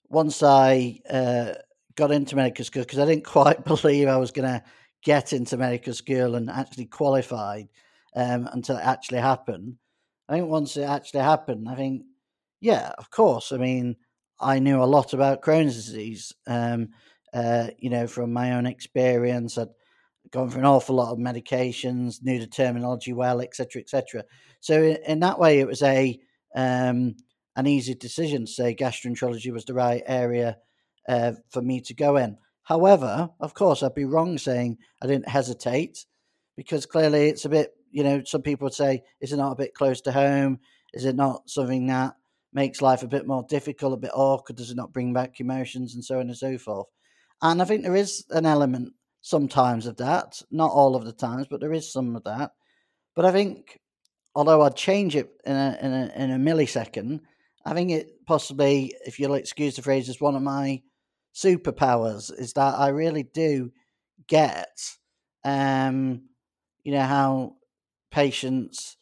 once 0.09 0.41
I 0.41 0.99
uh, 1.09 1.53
got 1.95 2.11
into 2.11 2.35
medical 2.35 2.65
school, 2.65 2.83
because 2.83 2.99
I 2.99 3.05
didn't 3.05 3.25
quite 3.25 3.63
believe 3.63 4.07
I 4.07 4.17
was 4.17 4.31
going 4.31 4.47
to 4.47 4.63
get 5.03 5.33
into 5.33 5.57
medical 5.57 5.93
school 5.93 6.35
and 6.35 6.49
actually 6.49 6.85
qualified 6.85 7.69
um, 8.15 8.49
until 8.51 8.77
it 8.77 8.83
actually 8.83 9.19
happened. 9.19 9.77
I 10.27 10.33
think 10.33 10.49
once 10.49 10.75
it 10.77 10.83
actually 10.83 11.21
happened, 11.21 11.67
I 11.69 11.75
think, 11.75 12.03
yeah, 12.61 12.91
of 12.97 13.09
course. 13.11 13.51
I 13.51 13.57
mean, 13.57 13.95
I 14.39 14.59
knew 14.59 14.81
a 14.81 14.85
lot 14.85 15.13
about 15.13 15.41
Crohn's 15.41 15.75
disease, 15.75 16.33
um, 16.47 16.89
uh, 17.33 17.67
you 17.77 17.89
know, 17.89 18.07
from 18.07 18.33
my 18.33 18.53
own 18.53 18.65
experience. 18.65 19.57
I'd 19.57 19.69
gone 20.31 20.49
through 20.49 20.61
an 20.61 20.65
awful 20.65 20.95
lot 20.95 21.11
of 21.11 21.17
medications, 21.17 22.23
knew 22.23 22.39
the 22.39 22.47
terminology 22.47 23.13
well, 23.13 23.41
etc., 23.41 23.81
etc. 23.81 24.23
So 24.61 24.81
in, 24.81 24.97
in, 25.07 25.19
that 25.21 25.39
way, 25.39 25.59
it 25.59 25.67
was 25.67 25.81
a 25.81 26.19
um, 26.55 27.15
an 27.55 27.67
easy 27.67 27.95
decision 27.95 28.45
to 28.45 28.51
say 28.51 28.75
gastroenterology 28.75 29.51
was 29.51 29.65
the 29.65 29.73
right 29.73 30.03
area 30.05 30.57
uh, 31.07 31.33
for 31.49 31.61
me 31.61 31.81
to 31.81 31.93
go 31.93 32.15
in. 32.17 32.37
However, 32.63 33.29
of 33.39 33.53
course, 33.53 33.83
I'd 33.83 33.95
be 33.95 34.05
wrong 34.05 34.37
saying 34.37 34.77
I 35.01 35.07
didn't 35.07 35.27
hesitate 35.27 36.05
because 36.55 36.85
clearly 36.85 37.27
it's 37.27 37.45
a 37.45 37.49
bit, 37.49 37.73
you 37.91 38.03
know, 38.03 38.21
some 38.23 38.43
people 38.43 38.65
would 38.65 38.73
say, 38.73 39.03
is 39.19 39.33
it 39.33 39.37
not 39.37 39.53
a 39.53 39.55
bit 39.55 39.73
close 39.73 40.01
to 40.01 40.11
home? 40.11 40.59
Is 40.93 41.05
it 41.05 41.15
not 41.15 41.49
something 41.49 41.87
that 41.87 42.15
makes 42.53 42.81
life 42.81 43.03
a 43.03 43.07
bit 43.07 43.27
more 43.27 43.45
difficult, 43.47 43.93
a 43.93 43.97
bit 43.97 44.11
awkward? 44.13 44.57
Does 44.57 44.71
it 44.71 44.77
not 44.77 44.93
bring 44.93 45.13
back 45.13 45.39
emotions 45.39 45.95
and 45.95 46.03
so 46.03 46.19
on 46.19 46.27
and 46.27 46.37
so 46.37 46.57
forth? 46.57 46.87
And 47.41 47.61
I 47.61 47.65
think 47.65 47.83
there 47.83 47.95
is 47.95 48.25
an 48.31 48.45
element 48.45 48.93
sometimes 49.21 49.85
of 49.85 49.97
that, 49.97 50.41
not 50.51 50.71
all 50.71 50.95
of 50.95 51.05
the 51.05 51.13
times, 51.13 51.47
but 51.49 51.59
there 51.59 51.73
is 51.73 51.91
some 51.91 52.15
of 52.15 52.23
that. 52.23 52.51
But 53.15 53.25
I 53.25 53.31
think, 53.31 53.79
although 54.35 54.61
I'd 54.61 54.75
change 54.75 55.15
it 55.15 55.29
in 55.45 55.55
a, 55.55 55.77
in 55.81 55.93
a, 55.93 56.11
in 56.15 56.31
a 56.31 56.37
millisecond, 56.37 57.21
I 57.65 57.73
think 57.73 57.91
it 57.91 58.25
possibly, 58.25 58.95
if 59.05 59.19
you'll 59.19 59.35
excuse 59.35 59.75
the 59.75 59.81
phrase, 59.81 60.09
is 60.09 60.21
one 60.21 60.35
of 60.35 60.41
my 60.41 60.81
superpowers 61.35 62.31
is 62.37 62.53
that 62.53 62.75
I 62.75 62.89
really 62.89 63.23
do 63.23 63.71
get, 64.27 64.79
um, 65.43 66.23
you 66.83 66.93
know, 66.93 67.01
how 67.01 67.55
patients 68.11 68.97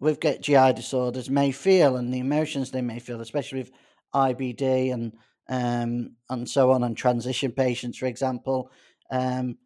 with 0.00 0.20
get 0.20 0.42
GI 0.42 0.74
disorders 0.74 1.28
may 1.28 1.50
feel 1.50 1.96
and 1.96 2.12
the 2.12 2.20
emotions 2.20 2.70
they 2.70 2.82
may 2.82 2.98
feel, 2.98 3.20
especially 3.20 3.60
with 3.60 3.72
IBD 4.14 4.92
and 4.92 5.12
um, 5.50 6.12
and 6.28 6.48
so 6.48 6.70
on, 6.72 6.84
and 6.84 6.96
transition 6.96 7.52
patients, 7.52 7.98
for 7.98 8.06
example. 8.06 8.70
Um, 9.10 9.56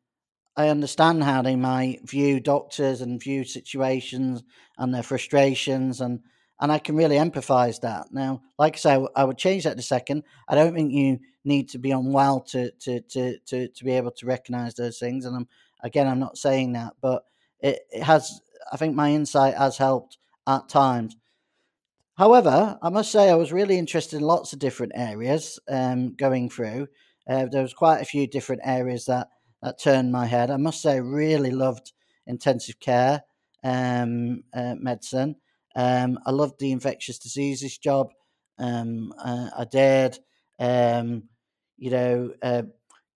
I 0.57 0.69
understand 0.69 1.25
how 1.25 1.43
they 1.43 1.57
might 1.57 2.09
view 2.09 2.39
doctors 2.39 3.01
and 3.01 3.21
view 3.21 3.45
situations 3.45 4.43
and 4.79 4.95
their 4.95 5.03
frustrations, 5.03 6.01
and 6.01 6.21
and 6.61 6.71
I 6.71 6.79
can 6.79 6.95
really 6.95 7.17
empathise 7.17 7.81
that. 7.81 8.13
Now, 8.13 8.43
like 8.59 8.77
I 8.77 8.79
say, 8.79 9.07
I 9.17 9.25
would 9.25 9.39
change 9.39 9.65
that 9.65 9.73
in 9.73 9.79
a 9.79 9.83
second. 9.83 10.23
I 10.49 10.55
don't 10.55 10.75
think 10.75 10.93
you 10.93 11.19
need 11.45 11.69
to 11.71 11.79
be 11.79 11.91
unwell 11.91 12.41
to 12.51 12.71
to 12.71 13.01
to 13.01 13.39
to, 13.47 13.69
to 13.69 13.85
be 13.85 13.93
able 13.93 14.13
to 14.13 14.27
recognise 14.27 14.75
those 14.75 14.99
things, 14.99 15.25
and 15.25 15.35
I'm 15.35 15.49
again, 15.83 16.07
I'm 16.07 16.21
not 16.21 16.39
saying 16.39 16.75
that, 16.75 16.95
but 17.01 17.25
it, 17.61 17.81
it 17.91 18.03
has. 18.03 18.41
I 18.73 18.77
think 18.77 18.95
my 18.95 19.11
insight 19.11 19.57
has 19.57 19.77
helped 19.79 20.19
at 20.47 20.69
times. 20.69 21.17
However, 22.17 22.79
I 22.83 22.89
must 22.91 23.11
say 23.11 23.31
I 23.31 23.35
was 23.37 23.53
really 23.53 23.79
interested 23.79 24.17
in 24.17 24.23
lots 24.23 24.53
of 24.53 24.59
different 24.59 24.93
areas 24.95 25.59
um, 25.69 26.15
going 26.15 26.51
through. 26.51 26.89
Uh, 27.29 27.47
there 27.51 27.63
was 27.63 27.73
quite 27.73 28.01
a 28.01 28.07
few 28.07 28.27
different 28.27 28.63
areas 28.65 29.07
that 29.07 29.29
that 29.63 29.81
turned 29.81 30.11
my 30.11 30.27
head. 30.27 30.51
I 30.51 30.57
must 30.57 30.83
say, 30.83 30.95
I 30.95 30.97
really 30.97 31.53
loved 31.53 31.93
intensive 32.27 32.81
care 32.81 33.23
um, 33.63 34.43
uh, 34.53 34.75
medicine. 34.79 35.37
Um, 35.77 36.19
I 36.27 36.33
loved 36.33 36.59
the 36.59 36.73
infectious 36.73 37.19
diseases 37.19 37.79
job. 37.79 38.13
Um, 38.59 39.15
uh, 39.19 39.51
I 39.57 39.65
did, 39.65 40.19
um, 40.59 41.25
you 41.79 41.91
know, 41.91 42.33
uh, 42.43 42.63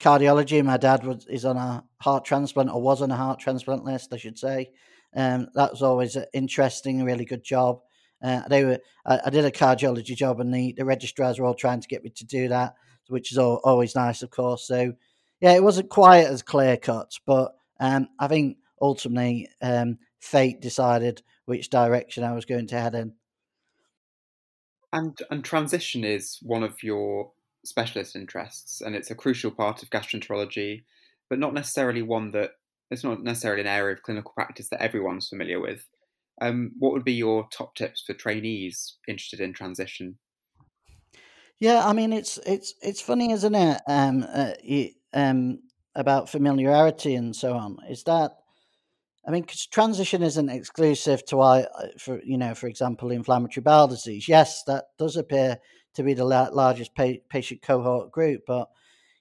cardiology. 0.01 0.65
My 0.65 0.77
dad 0.77 1.05
was 1.05 1.27
is 1.29 1.45
on 1.45 1.57
a 1.57 1.85
heart 2.01 2.25
transplant, 2.25 2.71
or 2.71 2.81
was 2.81 3.03
on 3.03 3.11
a 3.11 3.17
heart 3.17 3.41
transplant 3.41 3.85
list, 3.85 4.13
I 4.13 4.17
should 4.17 4.39
say. 4.39 4.71
Um, 5.17 5.49
that 5.55 5.73
was 5.73 5.83
always 5.83 6.17
interesting, 6.35 7.03
really 7.03 7.25
good 7.25 7.43
job. 7.43 7.81
Uh, 8.23 8.43
they 8.49 8.65
were, 8.65 8.79
I, 9.07 9.21
I, 9.27 9.31
did 9.31 9.45
a 9.47 9.51
cardiology 9.51 10.15
job, 10.15 10.41
and 10.41 10.53
the, 10.53 10.75
the 10.77 10.85
registrars 10.85 11.39
were 11.39 11.47
all 11.47 11.55
trying 11.55 11.81
to 11.81 11.89
get 11.89 12.05
me 12.05 12.11
to 12.11 12.25
do 12.25 12.49
that, 12.49 12.75
which 13.09 13.33
is 13.33 13.39
all, 13.39 13.61
always 13.65 13.95
nice, 13.95 14.23
of 14.23 14.31
course. 14.31 14.67
So 14.67 14.93
yeah, 15.41 15.53
it 15.53 15.63
wasn't 15.63 15.91
quite 15.91 16.27
as 16.27 16.43
clear 16.43 16.77
cut, 16.77 17.13
but 17.27 17.55
um, 17.81 18.09
I 18.19 18.29
think 18.29 18.59
ultimately 18.81 19.49
um, 19.63 19.99
fate 20.19 20.61
decided 20.61 21.23
which 21.45 21.71
direction 21.71 22.25
I 22.25 22.33
was 22.33 22.45
going 22.45 22.67
to 22.69 22.81
head 22.81 22.95
in. 22.95 23.15
And 24.93 25.19
and 25.31 25.45
transition 25.45 26.05
is 26.05 26.39
one 26.43 26.63
of 26.63 26.83
your 26.83 27.33
specialist 27.65 28.17
interests, 28.17 28.81
and 28.81 28.95
it's 28.95 29.11
a 29.11 29.15
crucial 29.15 29.51
part 29.51 29.83
of 29.83 29.91
gastroenterology, 29.91 30.85
but 31.29 31.39
not 31.39 31.55
necessarily 31.55 32.03
one 32.03 32.31
that 32.33 32.53
it's 32.91 33.05
not 33.05 33.23
necessarily 33.23 33.63
an 33.63 33.67
area 33.67 33.95
of 33.95 34.03
clinical 34.03 34.33
practice 34.35 34.69
that 34.71 34.83
everyone's 34.83 35.29
familiar 35.29 35.61
with. 35.61 35.87
Um, 36.41 36.73
what 36.79 36.93
would 36.93 37.05
be 37.05 37.15
your 37.15 37.49
top 37.51 37.75
tips 37.75 38.03
for 38.07 38.13
trainees 38.13 38.99
interested 39.09 39.41
in 39.41 39.53
transition? 39.53 40.19
Yeah, 41.59 41.87
I 41.87 41.93
mean 41.95 42.13
it's 42.13 42.39
it's 42.47 42.75
it's 42.83 43.01
funny, 43.01 43.33
isn't 43.33 43.55
it? 43.55 43.81
Um, 43.89 44.27
uh, 44.29 44.53
um, 45.15 45.61
about 45.95 46.29
familiarity 46.29 47.15
and 47.15 47.35
so 47.35 47.55
on 47.55 47.79
is 47.89 48.05
that 48.05 48.33
I 49.27 49.33
mean, 49.33 49.43
because 49.43 49.67
transition 49.67 50.23
isn't 50.23 50.49
exclusive 50.49 51.25
to 51.27 51.41
I, 51.41 51.63
uh, 51.63 51.89
for 51.99 52.21
you 52.23 52.39
know, 52.39 52.55
for 52.55 52.69
example, 52.69 53.11
inflammatory 53.11 53.63
bowel 53.63 53.89
disease. 53.89 54.29
Yes, 54.29 54.63
that 54.65 54.85
does 54.99 55.17
appear 55.17 55.59
to 55.95 56.03
be 56.05 56.15
the 56.15 56.25
largest 56.25 56.95
pa- 56.95 57.23
patient 57.29 57.63
cohort 57.63 58.13
group, 58.13 58.43
but 58.47 58.69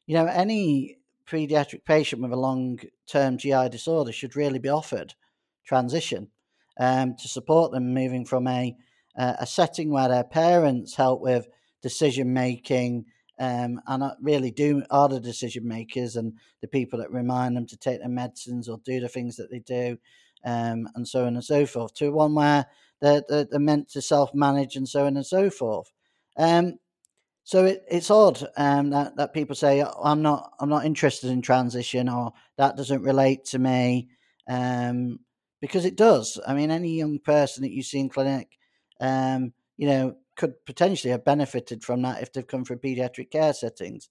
you 0.06 0.14
know, 0.14 0.28
any 0.28 0.98
pediatric 1.28 1.86
patient 1.86 2.22
with 2.22 2.32
a 2.32 2.36
long-term 2.36 3.38
GI 3.38 3.70
disorder 3.70 4.12
should 4.12 4.36
really 4.36 4.60
be 4.60 4.70
offered 4.70 5.14
transition 5.66 6.30
um, 6.80 7.16
to 7.16 7.28
support 7.28 7.72
them 7.72 7.94
moving 7.94 8.26
from 8.26 8.48
a 8.48 8.76
uh, 9.18 9.36
a 9.40 9.46
setting 9.46 9.92
where 9.92 10.10
their 10.10 10.26
parents 10.26 10.96
help 10.96 11.22
with 11.22 11.48
decision 11.82 12.34
making 12.34 13.06
um, 13.40 13.82
and 13.88 14.04
really 14.22 14.52
do 14.52 14.84
are 14.90 15.10
the 15.10 15.20
decision 15.20 15.68
makers 15.68 16.16
and 16.16 16.34
the 16.62 16.68
people 16.68 17.00
that 17.00 17.12
remind 17.12 17.56
them 17.56 17.66
to 17.68 17.78
take 17.78 18.00
their 18.00 18.10
medicines 18.10 18.70
or 18.70 18.80
do 18.84 19.00
the 19.00 19.10
things 19.10 19.36
that 19.38 19.52
they 19.52 19.60
do, 19.60 19.98
um, 20.46 20.88
and 20.96 21.08
so 21.08 21.26
on 21.26 21.36
and 21.36 21.44
so 21.44 21.66
forth. 21.66 21.94
To 21.96 22.12
one 22.12 22.34
where 22.36 22.66
they're, 23.02 23.24
they're, 23.28 23.46
they're 23.46 23.60
meant 23.60 23.90
to 23.90 24.02
self 24.02 24.34
manage 24.34 24.76
and 24.76 24.88
so 24.88 25.06
on 25.06 25.18
and 25.18 25.26
so 25.26 25.50
forth. 25.50 25.92
Um, 26.38 26.80
so 27.46 27.64
it, 27.66 27.86
it's 27.88 28.10
odd 28.10 28.44
um, 28.58 28.90
that 28.90 29.16
that 29.18 29.34
people 29.34 29.56
say 29.56 29.86
I'm 30.04 30.24
not 30.24 30.54
I'm 30.60 30.68
not 30.68 30.86
interested 30.86 31.30
in 31.30 31.44
transition 31.44 32.10
or 32.10 32.34
that 32.58 32.76
doesn't 32.76 33.04
relate 33.04 33.46
to 33.46 33.60
me 33.60 34.10
um, 34.50 35.20
because 35.62 35.86
it 35.86 35.96
does. 35.96 36.40
I 36.46 36.56
mean, 36.56 36.72
any 36.72 36.90
young 36.90 37.20
person 37.20 37.62
that 37.62 37.72
you 37.72 37.84
see 37.84 38.00
in 38.00 38.10
clinic, 38.10 38.58
um, 39.00 39.54
you 39.78 39.88
know, 39.88 40.16
could 40.36 40.54
potentially 40.66 41.12
have 41.12 41.24
benefited 41.24 41.84
from 41.84 42.02
that 42.02 42.24
if 42.24 42.34
they've 42.34 42.48
come 42.48 42.66
from 42.66 42.80
pediatric 42.80 43.30
care 43.30 43.54
settings. 43.54 44.10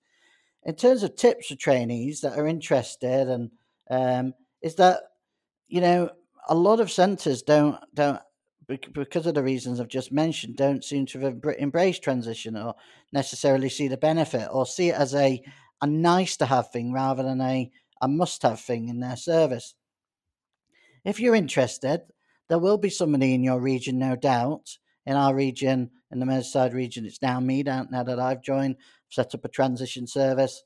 In 0.62 0.76
terms 0.76 1.03
of 1.03 1.17
tips 1.17 1.49
for 1.49 1.57
trainees 1.57 2.21
that 2.21 2.38
are 2.38 2.47
interested, 2.47 3.29
and 3.29 3.50
um, 3.91 4.35
is 4.62 4.76
that 4.76 5.00
you 5.67 5.81
know 5.81 6.09
a 6.49 6.55
lot 6.55 6.79
of 6.79 6.93
centres 6.93 7.43
don't 7.43 7.79
don't 7.95 8.21
because 8.66 9.26
of 9.26 9.35
the 9.35 9.42
reasons 9.42 9.80
I've 9.80 9.88
just 9.88 10.12
mentioned 10.12 10.56
don't 10.56 10.85
seem 10.85 11.06
to 11.06 11.21
have 11.21 11.40
embraced 11.59 12.02
transition 12.02 12.56
or 12.56 12.75
necessarily 13.12 13.68
see 13.68 13.88
the 13.88 13.97
benefit 13.97 14.49
or 14.50 14.66
see 14.66 14.90
it 14.90 14.94
as 14.94 15.14
a 15.14 15.42
a 15.83 15.87
nice 15.87 16.37
to 16.38 16.47
have 16.47 16.71
thing 16.71 16.92
rather 16.92 17.23
than 17.23 17.40
a 17.40 17.71
a 18.00 18.09
must 18.09 18.42
have 18.42 18.61
thing 18.61 18.88
in 18.88 19.00
their 19.00 19.16
service. 19.16 19.75
If 21.04 21.21
you're 21.21 21.35
interested, 21.35 22.02
there 22.49 22.59
will 22.59 22.78
be 22.78 22.90
somebody 22.90 23.35
in 23.35 23.44
your 23.44 23.61
region, 23.61 23.99
no 23.99 24.16
doubt. 24.16 24.78
In 25.06 25.16
our 25.16 25.35
region, 25.35 25.90
in 26.11 26.18
the 26.18 26.25
Merseyside 26.25 26.73
region. 26.73 27.04
It's 27.04 27.21
now 27.21 27.38
me 27.40 27.62
now, 27.62 27.87
now 27.90 28.02
that 28.04 28.18
I've 28.18 28.42
joined, 28.42 28.76
set 29.11 29.35
up 29.35 29.44
a 29.44 29.49
transition 29.49 30.06
service. 30.06 30.62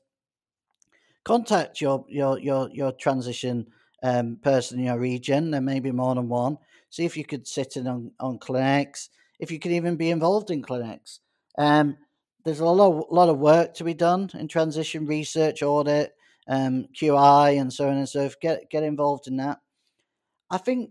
Contact 1.25 1.81
your 1.81 2.05
your 2.07 2.39
your 2.39 2.69
your 2.71 2.91
transition 2.93 3.67
um, 4.01 4.37
person 4.41 4.79
in 4.79 4.85
your 4.85 4.99
region. 4.99 5.51
There 5.51 5.59
may 5.59 5.81
be 5.81 5.91
more 5.91 6.15
than 6.15 6.29
one. 6.29 6.57
See 6.89 7.05
if 7.05 7.15
you 7.15 7.25
could 7.25 7.47
sit 7.47 7.77
in 7.77 7.87
on, 7.87 8.11
on 8.19 8.39
clinics. 8.39 9.09
If 9.39 9.51
you 9.51 9.59
could 9.59 9.71
even 9.71 9.95
be 9.95 10.09
involved 10.09 10.51
in 10.51 10.61
clinics. 10.61 11.19
Um, 11.57 11.97
there's 12.45 12.59
a 12.59 12.65
lot 12.65 12.91
of, 12.91 13.05
lot 13.11 13.29
of 13.29 13.37
work 13.37 13.73
to 13.75 13.83
be 13.83 13.93
done 13.93 14.29
in 14.33 14.47
transition 14.47 15.05
research, 15.05 15.61
audit, 15.61 16.15
um, 16.47 16.87
QI, 16.95 17.59
and 17.59 17.71
so 17.71 17.87
on 17.87 17.97
and 17.97 18.09
so 18.09 18.21
forth. 18.21 18.39
Get 18.39 18.69
get 18.69 18.83
involved 18.83 19.27
in 19.27 19.37
that. 19.37 19.59
I 20.49 20.57
think 20.57 20.89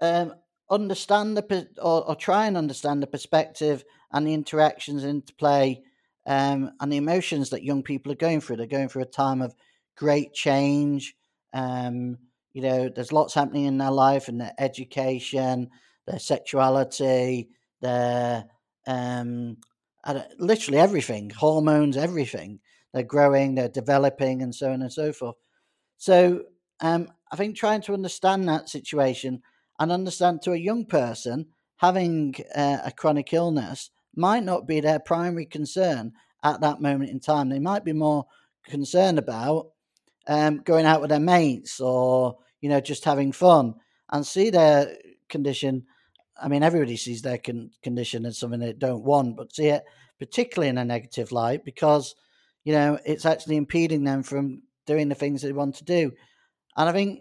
um, 0.00 0.34
understand 0.70 1.36
the 1.36 1.68
or, 1.78 2.08
or, 2.08 2.16
try 2.16 2.46
and 2.46 2.56
understand 2.56 3.02
the 3.02 3.06
perspective 3.06 3.84
and 4.12 4.26
the 4.26 4.34
interactions 4.34 5.04
interplay 5.04 5.82
um, 6.26 6.72
and 6.80 6.92
the 6.92 6.96
emotions 6.96 7.50
that 7.50 7.62
young 7.62 7.82
people 7.82 8.10
are 8.12 8.16
going 8.16 8.40
through. 8.40 8.56
They're 8.56 8.66
going 8.66 8.88
through 8.88 9.02
a 9.02 9.06
time 9.06 9.42
of 9.42 9.54
great 9.96 10.32
change. 10.32 11.14
Um, 11.52 12.18
you 12.56 12.62
know, 12.62 12.88
there's 12.88 13.12
lots 13.12 13.34
happening 13.34 13.66
in 13.66 13.76
their 13.76 13.90
life 13.90 14.28
and 14.28 14.40
their 14.40 14.54
education, 14.56 15.68
their 16.06 16.18
sexuality, 16.18 17.50
their 17.82 18.46
um, 18.86 19.58
literally 20.38 20.78
everything, 20.78 21.28
hormones, 21.28 21.98
everything. 21.98 22.60
They're 22.94 23.02
growing, 23.02 23.56
they're 23.56 23.68
developing, 23.68 24.40
and 24.40 24.54
so 24.54 24.72
on 24.72 24.80
and 24.80 24.90
so 24.90 25.12
forth. 25.12 25.36
So 25.98 26.44
um, 26.80 27.08
I 27.30 27.36
think 27.36 27.56
trying 27.56 27.82
to 27.82 27.92
understand 27.92 28.48
that 28.48 28.70
situation 28.70 29.42
and 29.78 29.92
understand 29.92 30.40
to 30.44 30.52
a 30.52 30.56
young 30.56 30.86
person 30.86 31.48
having 31.76 32.36
uh, 32.54 32.78
a 32.86 32.90
chronic 32.90 33.34
illness 33.34 33.90
might 34.14 34.44
not 34.44 34.66
be 34.66 34.80
their 34.80 34.98
primary 34.98 35.44
concern 35.44 36.12
at 36.42 36.62
that 36.62 36.80
moment 36.80 37.10
in 37.10 37.20
time. 37.20 37.50
They 37.50 37.58
might 37.58 37.84
be 37.84 37.92
more 37.92 38.24
concerned 38.64 39.18
about 39.18 39.72
um, 40.26 40.62
going 40.64 40.86
out 40.86 41.02
with 41.02 41.10
their 41.10 41.20
mates 41.20 41.80
or 41.80 42.38
you 42.66 42.70
know 42.70 42.80
just 42.80 43.04
having 43.04 43.30
fun 43.30 43.76
and 44.10 44.26
see 44.26 44.50
their 44.50 44.92
condition. 45.28 45.86
I 46.36 46.48
mean, 46.48 46.64
everybody 46.64 46.96
sees 46.96 47.22
their 47.22 47.38
con- 47.38 47.70
condition 47.80 48.26
as 48.26 48.38
something 48.38 48.58
they 48.58 48.72
don't 48.72 49.04
want, 49.04 49.36
but 49.36 49.54
see 49.54 49.68
it 49.68 49.84
particularly 50.18 50.68
in 50.68 50.78
a 50.78 50.84
negative 50.84 51.30
light 51.30 51.64
because 51.64 52.16
you 52.64 52.72
know 52.72 52.98
it's 53.06 53.24
actually 53.24 53.54
impeding 53.54 54.02
them 54.02 54.24
from 54.24 54.62
doing 54.84 55.08
the 55.08 55.14
things 55.14 55.42
they 55.42 55.52
want 55.52 55.76
to 55.76 55.84
do. 55.84 56.10
And 56.76 56.88
I 56.88 56.92
think 56.92 57.20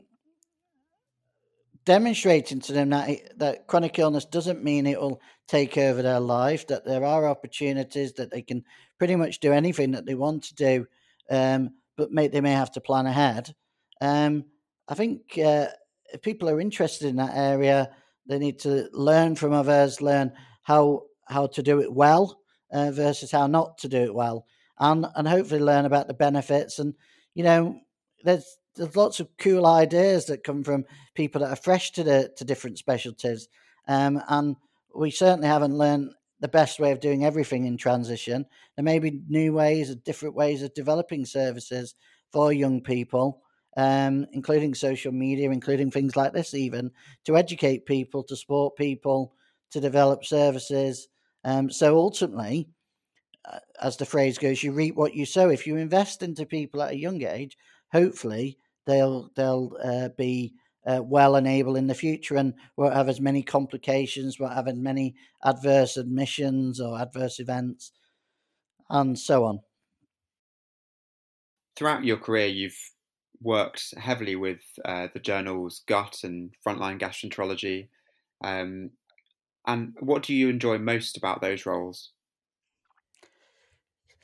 demonstrating 1.86 2.60
to 2.62 2.74
them 2.74 2.90
that 2.90 3.38
that 3.38 3.68
chronic 3.68 4.00
illness 4.00 4.26
doesn't 4.26 4.64
mean 4.64 4.88
it 4.88 5.00
will 5.00 5.22
take 5.48 5.78
over 5.78 6.02
their 6.02 6.20
life, 6.20 6.66
that 6.66 6.86
there 6.86 7.06
are 7.06 7.28
opportunities, 7.28 8.14
that 8.14 8.32
they 8.32 8.42
can 8.42 8.64
pretty 8.98 9.16
much 9.16 9.40
do 9.42 9.54
anything 9.54 9.92
that 9.92 10.08
they 10.08 10.16
want 10.16 10.46
to 10.46 10.56
do, 10.56 10.88
um, 11.30 11.70
but 11.98 12.12
may, 12.12 12.28
they 12.30 12.42
may 12.42 12.54
have 12.54 12.72
to 12.72 12.82
plan 12.82 13.06
ahead. 13.06 13.54
Um, 14.02 14.46
I 14.88 14.94
think 14.94 15.38
uh, 15.38 15.68
if 16.14 16.22
people 16.22 16.50
are 16.50 16.62
interested 16.62 17.08
in 17.08 17.16
that 17.18 17.36
area, 17.36 17.90
they 18.28 18.40
need 18.40 18.60
to 18.60 18.90
learn 18.94 19.36
from 19.36 19.54
others, 19.54 20.02
learn 20.02 20.32
how 20.64 21.04
how 21.28 21.48
to 21.48 21.64
do 21.64 21.82
it 21.82 21.92
well 21.92 22.40
uh, 22.72 22.92
versus 22.92 23.32
how 23.32 23.48
not 23.48 23.78
to 23.80 23.88
do 23.88 24.04
it 24.04 24.14
well, 24.14 24.46
and 24.80 25.06
and 25.16 25.28
hopefully 25.28 25.62
learn 25.62 25.86
about 25.86 26.08
the 26.08 26.14
benefits. 26.14 26.80
And 26.80 26.94
you 27.34 27.44
know, 27.44 27.80
there's 28.24 28.58
there's 28.76 28.96
lots 28.96 29.20
of 29.20 29.30
cool 29.38 29.66
ideas 29.66 30.26
that 30.26 30.44
come 30.44 30.64
from 30.64 30.86
people 31.16 31.42
that 31.42 31.52
are 31.52 31.56
fresh 31.56 31.92
to 31.94 32.04
the 32.04 32.32
to 32.38 32.46
different 32.46 32.78
specialties, 32.78 33.48
um, 33.88 34.22
and 34.28 34.56
we 34.96 35.12
certainly 35.12 35.48
haven't 35.48 35.78
learned 35.78 36.14
the 36.40 36.48
best 36.48 36.80
way 36.80 36.92
of 36.92 37.00
doing 37.00 37.26
everything 37.26 37.66
in 37.66 37.78
transition. 37.78 38.46
There 38.76 38.84
may 38.84 39.00
be 39.00 39.22
new 39.28 39.54
ways, 39.54 39.96
different 39.96 40.36
ways 40.36 40.62
of 40.62 40.74
developing 40.74 41.26
services 41.26 41.96
for 42.32 42.52
young 42.52 42.82
people, 42.82 43.42
um, 43.76 44.26
including 44.32 44.74
social 44.74 45.12
media, 45.12 45.52
including 45.52 45.92
things 45.92 46.16
like 46.16 46.34
this, 46.34 46.54
even 46.54 46.92
to 47.26 47.38
educate 47.38 47.86
people, 47.86 48.24
to 48.24 48.36
support 48.36 48.76
people, 48.76 49.34
to 49.72 49.80
develop 49.80 50.24
services. 50.24 51.10
Um, 51.44 51.70
so 51.70 51.98
ultimately, 51.98 52.70
uh, 53.46 53.60
as 53.82 53.98
the 53.98 54.06
phrase 54.06 54.38
goes, 54.38 54.64
you 54.64 54.72
reap 54.72 54.96
what 54.96 55.14
you 55.14 55.26
sow. 55.26 55.50
If 55.50 55.68
you 55.68 55.76
invest 55.76 56.24
into 56.24 56.46
people 56.46 56.82
at 56.82 56.94
a 56.94 56.98
young 56.98 57.22
age, 57.24 57.58
hopefully 57.92 58.58
they'll 58.86 59.30
they'll 59.36 59.78
uh, 59.84 60.10
be 60.18 60.54
uh, 60.86 61.02
well 61.04 61.36
and 61.36 61.48
able 61.48 61.76
in 61.76 61.88
the 61.88 61.94
future 61.96 62.36
and 62.36 62.54
won't 62.78 62.94
have 62.94 63.10
as 63.10 63.20
many 63.20 63.44
complications, 63.44 64.40
won't 64.40 64.54
have 64.54 64.68
as 64.68 64.76
many 64.76 65.16
adverse 65.44 65.98
admissions 65.98 66.80
or 66.80 67.00
adverse 67.00 67.40
events, 67.40 67.92
and 68.90 69.18
so 69.18 69.44
on. 69.44 69.60
Throughout 71.76 72.06
your 72.06 72.18
career, 72.18 72.48
you've 72.48 72.80
worked 73.46 73.94
heavily 73.98 74.36
with 74.36 74.62
uh, 74.84 75.08
the 75.14 75.20
journals 75.20 75.84
Gut 75.88 76.24
and 76.24 76.54
Frontline 76.66 77.00
Gastroenterology. 77.00 77.88
Um, 78.44 78.92
and 79.66 79.94
what 80.00 80.24
do 80.24 80.34
you 80.34 80.50
enjoy 80.50 80.78
most 80.80 81.16
about 81.16 81.42
those 81.42 81.66
roles? 81.66 82.12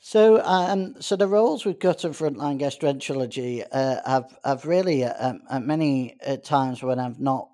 So, 0.04 0.42
um, 0.44 1.00
so 1.00 1.14
the 1.14 1.28
roles 1.28 1.64
with 1.64 1.78
gut 1.78 2.02
and 2.02 2.12
frontline 2.12 2.60
gastroenterology 2.60 3.64
uh, 3.70 4.00
have 4.04 4.36
have 4.44 4.66
really 4.66 5.04
uh, 5.04 5.14
um, 5.16 5.42
at 5.48 5.62
many 5.62 6.16
uh, 6.26 6.38
times 6.38 6.82
when 6.82 6.98
I've 6.98 7.20
not 7.20 7.48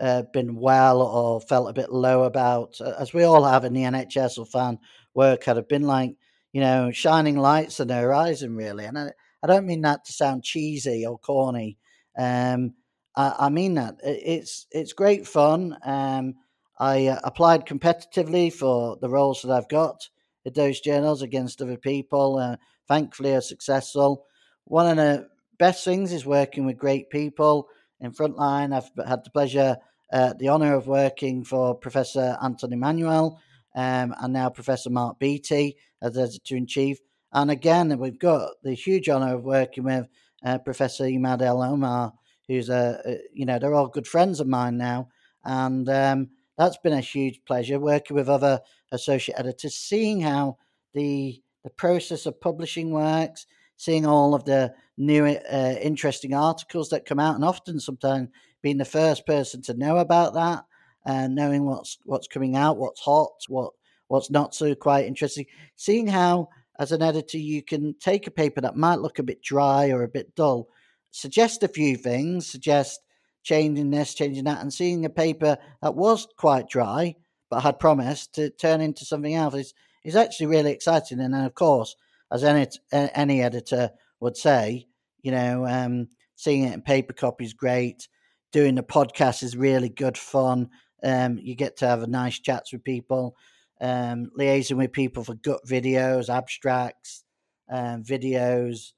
uh, 0.00 0.22
been 0.32 0.56
well 0.56 1.02
or 1.02 1.42
felt 1.42 1.68
a 1.68 1.74
bit 1.74 1.92
low 1.92 2.22
about, 2.22 2.80
uh, 2.80 2.94
as 2.98 3.12
we 3.12 3.24
all 3.24 3.44
have 3.44 3.66
in 3.66 3.74
the 3.74 3.82
NHS 3.82 4.38
or 4.38 4.46
fan 4.46 4.78
work, 5.14 5.44
had 5.44 5.56
have 5.56 5.68
been 5.68 5.82
like 5.82 6.16
you 6.54 6.62
know 6.62 6.90
shining 6.92 7.36
lights 7.36 7.78
on 7.78 7.88
the 7.88 7.94
horizon, 7.94 8.56
really. 8.56 8.86
And 8.86 8.98
I, 8.98 9.12
I 9.42 9.46
don't 9.46 9.66
mean 9.66 9.82
that 9.82 10.04
to 10.04 10.12
sound 10.12 10.44
cheesy 10.44 11.06
or 11.06 11.18
corny. 11.18 11.78
Um, 12.16 12.74
I, 13.16 13.34
I, 13.40 13.48
mean 13.48 13.74
that 13.74 13.96
it's 14.02 14.66
it's 14.70 14.92
great 14.92 15.26
fun. 15.26 15.76
Um, 15.84 16.34
I 16.78 17.08
uh, 17.08 17.20
applied 17.24 17.66
competitively 17.66 18.52
for 18.52 18.96
the 19.00 19.08
roles 19.08 19.42
that 19.42 19.52
I've 19.52 19.68
got 19.68 20.08
at 20.46 20.54
those 20.54 20.80
journals 20.80 21.22
against 21.22 21.60
other 21.60 21.76
people. 21.76 22.38
Uh, 22.38 22.56
thankfully, 22.88 23.34
are 23.34 23.40
successful. 23.40 24.26
One 24.64 24.86
of 24.86 24.96
the 24.96 25.28
best 25.58 25.84
things 25.84 26.12
is 26.12 26.26
working 26.26 26.64
with 26.64 26.78
great 26.78 27.10
people 27.10 27.68
in 28.00 28.12
frontline. 28.12 28.74
I've 28.74 28.90
had 29.06 29.24
the 29.24 29.30
pleasure, 29.30 29.76
uh, 30.12 30.34
the 30.38 30.48
honour 30.48 30.74
of 30.74 30.86
working 30.86 31.44
for 31.44 31.74
Professor 31.74 32.36
Anton 32.42 32.72
Emmanuel 32.72 33.40
um, 33.74 34.14
and 34.20 34.32
now 34.32 34.50
Professor 34.50 34.90
Mark 34.90 35.18
Beattie 35.18 35.76
as 36.02 36.18
editor 36.18 36.56
in 36.56 36.66
chief. 36.66 36.98
And 37.32 37.50
again, 37.50 37.98
we've 37.98 38.18
got 38.18 38.50
the 38.62 38.74
huge 38.74 39.08
honour 39.08 39.34
of 39.34 39.44
working 39.44 39.84
with 39.84 40.06
uh, 40.44 40.58
Professor 40.58 41.04
Emad 41.04 41.42
El-Omar, 41.42 42.12
who's 42.48 42.68
a, 42.68 43.00
a, 43.04 43.18
you 43.32 43.46
know, 43.46 43.58
they're 43.58 43.74
all 43.74 43.88
good 43.88 44.06
friends 44.06 44.40
of 44.40 44.46
mine 44.46 44.76
now. 44.76 45.08
And 45.44 45.88
um, 45.88 46.28
that's 46.58 46.76
been 46.78 46.92
a 46.92 47.00
huge 47.00 47.40
pleasure 47.46 47.78
working 47.78 48.14
with 48.16 48.28
other 48.28 48.60
associate 48.92 49.38
editors, 49.38 49.74
seeing 49.74 50.20
how 50.20 50.58
the 50.94 51.42
the 51.64 51.70
process 51.70 52.26
of 52.26 52.40
publishing 52.40 52.90
works, 52.90 53.46
seeing 53.76 54.04
all 54.04 54.34
of 54.34 54.44
the 54.44 54.74
new 54.96 55.24
uh, 55.24 55.74
interesting 55.80 56.34
articles 56.34 56.88
that 56.88 57.06
come 57.06 57.20
out, 57.20 57.36
and 57.36 57.44
often 57.44 57.78
sometimes 57.78 58.28
being 58.62 58.78
the 58.78 58.84
first 58.84 59.24
person 59.26 59.62
to 59.62 59.74
know 59.74 59.98
about 59.98 60.34
that 60.34 60.64
and 61.06 61.34
knowing 61.34 61.64
what's 61.64 61.98
what's 62.04 62.28
coming 62.28 62.56
out, 62.56 62.78
what's 62.78 63.00
hot, 63.00 63.30
what 63.48 63.72
what's 64.08 64.30
not 64.30 64.54
so 64.54 64.74
quite 64.74 65.06
interesting, 65.06 65.46
seeing 65.76 66.06
how 66.06 66.48
as 66.82 66.92
an 66.92 67.02
editor 67.02 67.38
you 67.38 67.62
can 67.62 67.94
take 68.00 68.26
a 68.26 68.30
paper 68.32 68.60
that 68.60 68.76
might 68.76 69.00
look 69.00 69.18
a 69.18 69.22
bit 69.22 69.40
dry 69.40 69.90
or 69.90 70.02
a 70.02 70.08
bit 70.08 70.34
dull, 70.34 70.68
suggest 71.12 71.62
a 71.62 71.68
few 71.68 71.96
things, 71.96 72.46
suggest 72.46 73.00
changing 73.42 73.90
this, 73.90 74.14
changing 74.14 74.44
that, 74.44 74.60
and 74.60 74.72
seeing 74.72 75.04
a 75.04 75.10
paper 75.10 75.56
that 75.80 75.94
was 75.94 76.26
quite 76.36 76.68
dry 76.68 77.14
but 77.52 77.60
had 77.60 77.78
promised 77.78 78.34
to 78.34 78.48
turn 78.48 78.80
into 78.80 79.04
something 79.04 79.34
else 79.34 79.54
is 79.54 79.74
is 80.04 80.16
actually 80.16 80.46
really 80.46 80.72
exciting. 80.72 81.20
And 81.20 81.34
then, 81.34 81.44
of 81.44 81.54
course, 81.54 81.94
as 82.32 82.42
any 82.42 82.66
any 82.90 83.42
editor 83.42 83.90
would 84.20 84.36
say, 84.36 84.86
you 85.22 85.32
know, 85.32 85.66
um, 85.66 86.08
seeing 86.34 86.64
it 86.64 86.72
in 86.72 86.80
paper 86.80 87.12
copy 87.12 87.44
is 87.44 87.52
great. 87.52 88.08
Doing 88.52 88.74
the 88.74 88.82
podcast 88.82 89.42
is 89.42 89.54
really 89.54 89.90
good 89.90 90.16
fun. 90.16 90.70
Um, 91.04 91.38
you 91.38 91.54
get 91.54 91.76
to 91.78 91.86
have 91.86 92.02
a 92.02 92.06
nice 92.06 92.38
chats 92.38 92.72
with 92.72 92.84
people, 92.84 93.36
um, 93.82 94.30
liaising 94.38 94.76
with 94.76 94.92
people 94.92 95.24
for 95.24 95.34
gut 95.34 95.60
videos, 95.66 96.28
abstracts, 96.28 97.24
um, 97.70 98.04
videos. 98.04 98.92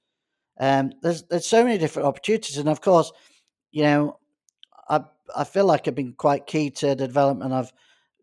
Um, 0.60 0.92
there's 1.02 1.24
there's 1.24 1.46
so 1.46 1.64
many 1.64 1.78
different 1.78 2.06
opportunities, 2.06 2.58
and 2.58 2.68
of 2.68 2.82
course, 2.82 3.10
you 3.72 3.82
know, 3.82 4.18
I 4.88 5.00
I 5.34 5.44
feel 5.44 5.64
like 5.64 5.88
I've 5.88 5.94
been 5.94 6.12
quite 6.12 6.46
key 6.46 6.70
to 6.70 6.88
the 6.88 7.06
development 7.06 7.54
of 7.54 7.72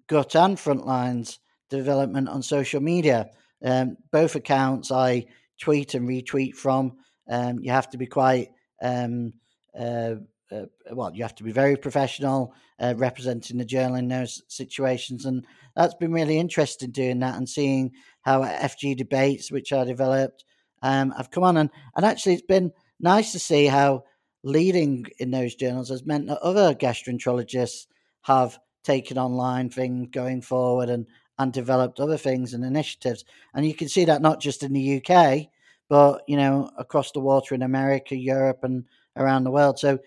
gut 0.07 0.35
and 0.35 0.55
frontlines 0.55 1.39
development 1.69 2.29
on 2.29 2.43
social 2.43 2.79
media. 2.79 3.31
Um, 3.63 3.97
both 4.11 4.35
accounts 4.35 4.91
I 4.91 5.25
tweet 5.59 5.95
and 5.95 6.07
retweet 6.07 6.55
from. 6.55 6.97
Um, 7.29 7.59
you 7.59 7.71
have 7.71 7.89
to 7.89 7.97
be 7.97 8.07
quite 8.07 8.49
um, 8.81 9.33
uh, 9.77 10.15
uh, 10.51 10.65
well. 10.91 11.11
You 11.13 11.23
have 11.23 11.35
to 11.35 11.43
be 11.43 11.51
very 11.51 11.75
professional 11.75 12.53
uh, 12.81 12.95
representing 12.97 13.57
the 13.57 13.65
journal 13.65 13.95
in 13.95 14.07
those 14.07 14.41
situations, 14.47 15.25
and 15.25 15.45
that's 15.75 15.93
been 15.95 16.11
really 16.11 16.39
interesting 16.39 16.91
doing 16.91 17.19
that 17.19 17.35
and 17.35 17.47
seeing 17.47 17.91
how 18.21 18.41
FG 18.41 18.97
debates, 18.97 19.51
which 19.51 19.71
I 19.71 19.83
developed, 19.83 20.43
um, 20.81 21.11
have 21.11 21.31
come 21.31 21.43
on, 21.43 21.57
and 21.57 21.69
and 21.95 22.05
actually 22.05 22.33
it's 22.33 22.41
been 22.41 22.71
nice 22.99 23.31
to 23.33 23.39
see 23.39 23.67
how 23.67 24.03
leading 24.43 25.05
in 25.19 25.31
those 25.31 25.55
journals 25.55 25.89
has 25.89 26.05
meant 26.05 26.27
that 26.27 26.39
other 26.39 26.73
gastroenterologists 26.73 27.85
have 28.23 28.57
taken 28.83 29.17
online 29.17 29.69
things 29.69 30.09
going 30.11 30.41
forward 30.41 30.89
and 30.89 31.05
and 31.37 31.53
developed 31.53 31.99
other 31.99 32.17
things 32.17 32.53
and 32.53 32.63
initiatives. 32.63 33.25
And 33.53 33.65
you 33.65 33.73
can 33.73 33.89
see 33.89 34.05
that 34.05 34.21
not 34.21 34.39
just 34.39 34.63
in 34.63 34.73
the 34.73 35.01
UK, 35.01 35.47
but 35.89 36.21
you 36.27 36.37
know 36.37 36.71
across 36.77 37.11
the 37.11 37.19
water 37.19 37.55
in 37.55 37.61
America, 37.61 38.15
Europe, 38.15 38.59
and 38.63 38.85
around 39.17 39.43
the 39.43 39.51
world. 39.51 39.79
So 39.79 39.99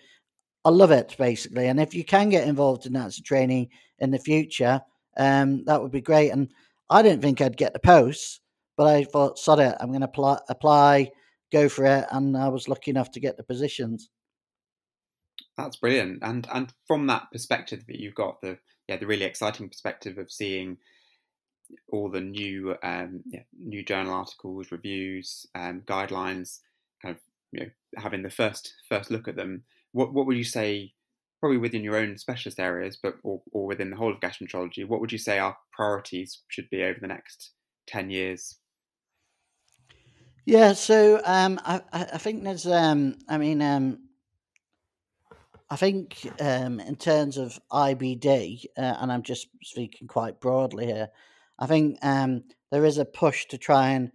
I 0.65 0.69
love 0.69 0.91
it 0.91 1.15
basically. 1.17 1.67
And 1.67 1.79
if 1.79 1.93
you 1.93 2.03
can 2.03 2.29
get 2.29 2.47
involved 2.47 2.85
in 2.85 2.93
that 2.93 3.05
as 3.05 3.19
a 3.19 3.21
trainee 3.21 3.69
in 3.99 4.11
the 4.11 4.19
future, 4.19 4.81
um, 5.17 5.63
that 5.65 5.81
would 5.81 5.91
be 5.91 6.01
great. 6.01 6.31
And 6.31 6.49
I 6.89 7.01
didn't 7.01 7.21
think 7.21 7.39
I'd 7.39 7.57
get 7.57 7.73
the 7.73 7.79
posts, 7.79 8.41
but 8.75 8.87
I 8.87 9.03
thought, 9.03 9.39
sod 9.39 9.59
it, 9.59 9.75
I'm 9.79 9.89
going 9.89 10.01
to 10.01 10.07
apply, 10.07 10.39
apply, 10.49 11.11
go 11.51 11.69
for 11.69 11.85
it, 11.85 12.05
and 12.11 12.35
I 12.35 12.49
was 12.49 12.67
lucky 12.67 12.91
enough 12.91 13.11
to 13.11 13.19
get 13.19 13.37
the 13.37 13.43
positions. 13.43 14.09
That's 15.57 15.77
brilliant. 15.77 16.19
And 16.21 16.47
and 16.51 16.73
from 16.85 17.07
that 17.07 17.31
perspective 17.31 17.85
that 17.87 17.99
you've 17.99 18.15
got 18.15 18.41
the 18.41 18.57
yeah 18.87 18.97
the 18.97 19.07
really 19.07 19.25
exciting 19.25 19.69
perspective 19.69 20.17
of 20.17 20.31
seeing 20.31 20.77
all 21.91 22.09
the 22.09 22.21
new 22.21 22.75
um, 22.83 23.23
yeah, 23.27 23.43
new 23.57 23.83
journal 23.83 24.13
articles, 24.13 24.71
reviews, 24.71 25.45
um, 25.55 25.81
guidelines, 25.85 26.59
kind 27.01 27.15
of 27.15 27.21
you 27.51 27.61
know 27.61 27.71
having 27.97 28.21
the 28.21 28.29
first 28.29 28.73
first 28.89 29.09
look 29.09 29.27
at 29.27 29.35
them. 29.35 29.63
What 29.95 30.13
what 30.13 30.25
would 30.25 30.35
you 30.35 30.43
say, 30.43 30.91
probably 31.39 31.57
within 31.57 31.83
your 31.83 31.95
own 31.95 32.17
specialist 32.17 32.59
areas, 32.59 32.99
but 33.01 33.15
or, 33.23 33.41
or 33.53 33.65
within 33.65 33.91
the 33.91 33.95
whole 33.95 34.11
of 34.11 34.19
gastroenterology, 34.19 34.85
what 34.85 34.99
would 34.99 35.13
you 35.13 35.17
say 35.17 35.39
our 35.39 35.55
priorities 35.71 36.41
should 36.49 36.69
be 36.69 36.83
over 36.83 36.99
the 36.99 37.07
next 37.07 37.51
ten 37.87 38.09
years? 38.09 38.57
Yeah, 40.45 40.73
so 40.73 41.21
um, 41.23 41.59
I 41.63 41.81
I 41.93 42.17
think 42.17 42.43
there's 42.43 42.67
um, 42.67 43.15
I 43.29 43.37
mean 43.37 43.61
um, 43.61 43.99
I 45.69 45.77
think 45.77 46.29
um, 46.41 46.81
in 46.81 46.97
terms 46.97 47.37
of 47.37 47.57
IBD, 47.71 48.65
uh, 48.77 48.97
and 48.99 49.13
I'm 49.13 49.23
just 49.23 49.47
speaking 49.63 50.09
quite 50.09 50.41
broadly 50.41 50.87
here, 50.87 51.07
I 51.57 51.67
think 51.67 51.99
um, 52.01 52.43
there 52.69 52.83
is 52.83 52.97
a 52.97 53.05
push 53.05 53.45
to 53.45 53.57
try 53.57 53.91
and 53.91 54.11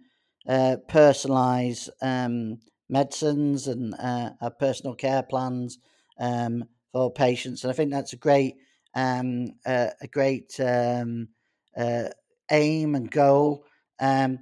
uh, 0.47 0.77
personalize 0.87 1.89
um, 2.03 2.59
medicines 2.91 3.67
and 3.67 3.95
uh, 3.95 4.49
personal 4.59 4.93
care 4.93 5.23
plans 5.23 5.79
um, 6.19 6.65
for 6.91 7.11
patients, 7.11 7.63
and 7.63 7.71
I 7.71 7.75
think 7.75 7.91
that's 7.91 8.13
a 8.13 8.17
great 8.17 8.57
um, 8.93 9.53
uh, 9.65 9.89
a 10.01 10.07
great 10.07 10.59
um, 10.59 11.29
uh, 11.75 12.09
aim 12.51 12.95
and 12.95 13.09
goal. 13.09 13.65
Um, 13.99 14.39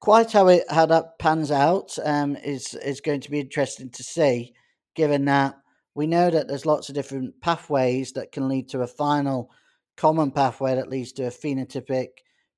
quite 0.00 0.32
how 0.32 0.48
it 0.48 0.64
how 0.70 0.86
that 0.86 1.18
pans 1.18 1.50
out 1.50 1.98
um, 2.04 2.36
is 2.36 2.74
is 2.74 3.00
going 3.00 3.20
to 3.22 3.30
be 3.30 3.40
interesting 3.40 3.90
to 3.90 4.02
see, 4.02 4.52
given 4.94 5.24
that 5.24 5.56
we 5.94 6.06
know 6.06 6.28
that 6.30 6.46
there's 6.46 6.66
lots 6.66 6.88
of 6.88 6.94
different 6.94 7.40
pathways 7.40 8.12
that 8.12 8.30
can 8.30 8.48
lead 8.48 8.68
to 8.68 8.82
a 8.82 8.86
final 8.86 9.50
common 9.96 10.30
pathway 10.30 10.74
that 10.74 10.90
leads 10.90 11.12
to 11.12 11.24
a 11.24 11.30
phenotypic 11.30 12.08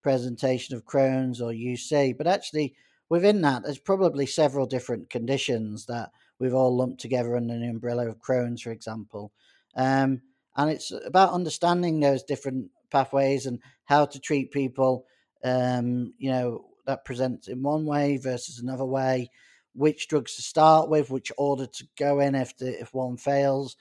presentation 0.02 0.74
of 0.74 0.84
Crohn's 0.84 1.40
or 1.40 1.52
UC. 1.52 2.18
But 2.18 2.26
actually, 2.26 2.74
within 3.08 3.40
that, 3.42 3.62
there's 3.64 3.78
probably 3.78 4.26
several 4.26 4.66
different 4.66 5.10
conditions 5.10 5.86
that 5.86 6.10
we've 6.38 6.54
all 6.54 6.76
lumped 6.76 7.00
together 7.00 7.36
under 7.36 7.58
the 7.58 7.66
umbrella 7.66 8.08
of 8.08 8.20
Crohn's, 8.20 8.62
for 8.62 8.70
example. 8.70 9.32
Um, 9.76 10.22
and 10.56 10.70
it's 10.70 10.90
about 10.90 11.32
understanding 11.32 12.00
those 12.00 12.22
different 12.22 12.70
pathways 12.90 13.46
and 13.46 13.60
how 13.84 14.06
to 14.06 14.18
treat 14.18 14.50
people, 14.50 15.06
um, 15.44 16.12
you 16.18 16.30
know, 16.30 16.64
that 16.86 17.04
presents 17.04 17.48
in 17.48 17.62
one 17.62 17.84
way 17.84 18.16
versus 18.16 18.58
another 18.58 18.84
way, 18.84 19.30
which 19.74 20.08
drugs 20.08 20.36
to 20.36 20.42
start 20.42 20.88
with, 20.88 21.10
which 21.10 21.30
order 21.36 21.66
to 21.66 21.86
go 21.98 22.20
in 22.20 22.34
if 22.34 22.56
the, 22.56 22.80
if 22.80 22.92
one 22.94 23.16
fails. 23.16 23.76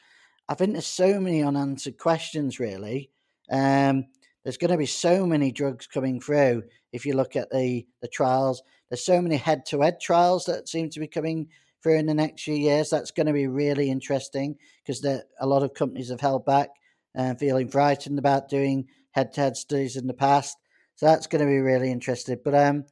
I 0.49 0.53
think 0.53 0.73
there's 0.73 0.85
so 0.85 1.19
many 1.19 1.41
unanswered 1.41 1.97
questions, 1.97 2.59
really. 2.59 3.09
Um, 3.49 4.05
there's 4.43 4.57
going 4.57 4.71
to 4.71 4.77
be 4.77 4.85
so 4.85 5.25
many 5.25 5.51
drugs 5.51 5.87
coming 5.87 6.21
through. 6.21 6.63
If 6.93 7.05
you 7.05 7.13
look 7.13 7.35
at 7.35 7.49
the 7.49 7.85
the 8.01 8.07
trials, 8.07 8.61
there's 8.89 9.05
so 9.05 9.21
many 9.21 9.37
head-to-head 9.37 9.99
trials 9.99 10.45
that 10.45 10.69
seem 10.69 10.89
to 10.91 10.99
be 10.99 11.07
coming 11.07 11.49
through 11.83 11.97
in 11.97 12.05
the 12.05 12.13
next 12.13 12.43
few 12.43 12.55
years. 12.55 12.89
That's 12.89 13.11
going 13.11 13.27
to 13.27 13.33
be 13.33 13.47
really 13.47 13.89
interesting 13.89 14.57
because 14.83 15.03
a 15.05 15.47
lot 15.47 15.63
of 15.63 15.73
companies 15.73 16.09
have 16.09 16.21
held 16.21 16.45
back, 16.45 16.69
uh, 17.17 17.35
feeling 17.35 17.69
frightened 17.69 18.19
about 18.19 18.49
doing 18.49 18.87
head-to-head 19.11 19.57
studies 19.57 19.95
in 19.95 20.07
the 20.07 20.13
past. 20.13 20.57
So 20.95 21.05
that's 21.05 21.27
going 21.27 21.41
to 21.41 21.47
be 21.47 21.59
really 21.59 21.91
interesting. 21.91 22.39
But 22.43 22.55
um, 22.55 22.85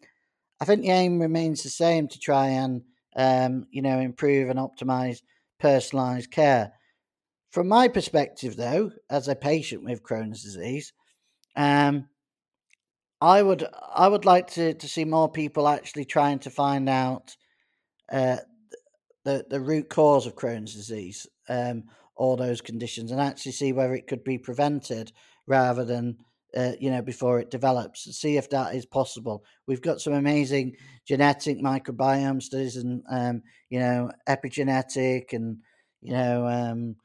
I 0.62 0.66
think 0.66 0.82
the 0.82 0.92
aim 0.92 1.20
remains 1.20 1.64
the 1.64 1.70
same 1.70 2.08
to 2.08 2.20
try 2.20 2.48
and 2.48 2.84
um, 3.16 3.66
you 3.72 3.82
know 3.82 4.00
improve 4.00 4.50
and 4.50 4.60
optimize 4.60 5.22
personalized 5.60 6.32
care. 6.32 6.74
From 7.52 7.68
my 7.68 7.88
perspective, 7.88 8.56
though, 8.58 8.92
as 9.10 9.28
a 9.28 9.36
patient 9.36 9.84
with 9.84 10.04
Crohn's 10.04 10.44
disease, 10.44 10.94
um, 11.56 12.10
I 13.22 13.42
would 13.42 13.66
I 13.94 14.08
would 14.08 14.26
like 14.26 14.48
to, 14.52 14.74
to 14.74 14.88
see 14.88 15.06
more 15.06 15.32
people 15.32 15.68
actually 15.68 16.06
trying 16.06 16.40
to 16.40 16.50
find 16.50 16.90
out 16.90 17.36
uh, 18.12 18.38
the 19.24 19.46
the 19.50 19.60
root 19.62 19.90
cause 19.90 20.26
of 20.26 20.36
Crohn's 20.36 20.74
disease, 20.74 21.28
um, 21.50 21.86
all 22.16 22.36
those 22.36 22.62
conditions, 22.62 23.12
and 23.12 23.22
actually 23.22 23.54
see 23.54 23.74
whether 23.74 23.94
it 23.96 24.08
could 24.08 24.24
be 24.24 24.38
prevented 24.38 25.12
rather 25.48 25.86
than 25.86 26.18
uh, 26.56 26.74
you 26.80 26.92
know 26.92 27.02
before 27.02 27.40
it 27.40 27.52
develops. 27.52 28.04
See 28.18 28.38
if 28.38 28.50
that 28.52 28.76
is 28.76 28.86
possible. 28.86 29.44
We've 29.68 29.82
got 29.82 30.02
some 30.02 30.14
amazing 30.14 30.76
genetic 31.08 31.60
microbiome 31.60 32.42
studies 32.44 32.76
and 32.76 33.04
um, 33.10 33.44
you 33.70 33.80
know 33.80 34.12
epigenetic 34.28 35.34
and 35.34 35.58
you 36.02 36.14
know 36.14 36.48
um, 36.48 36.96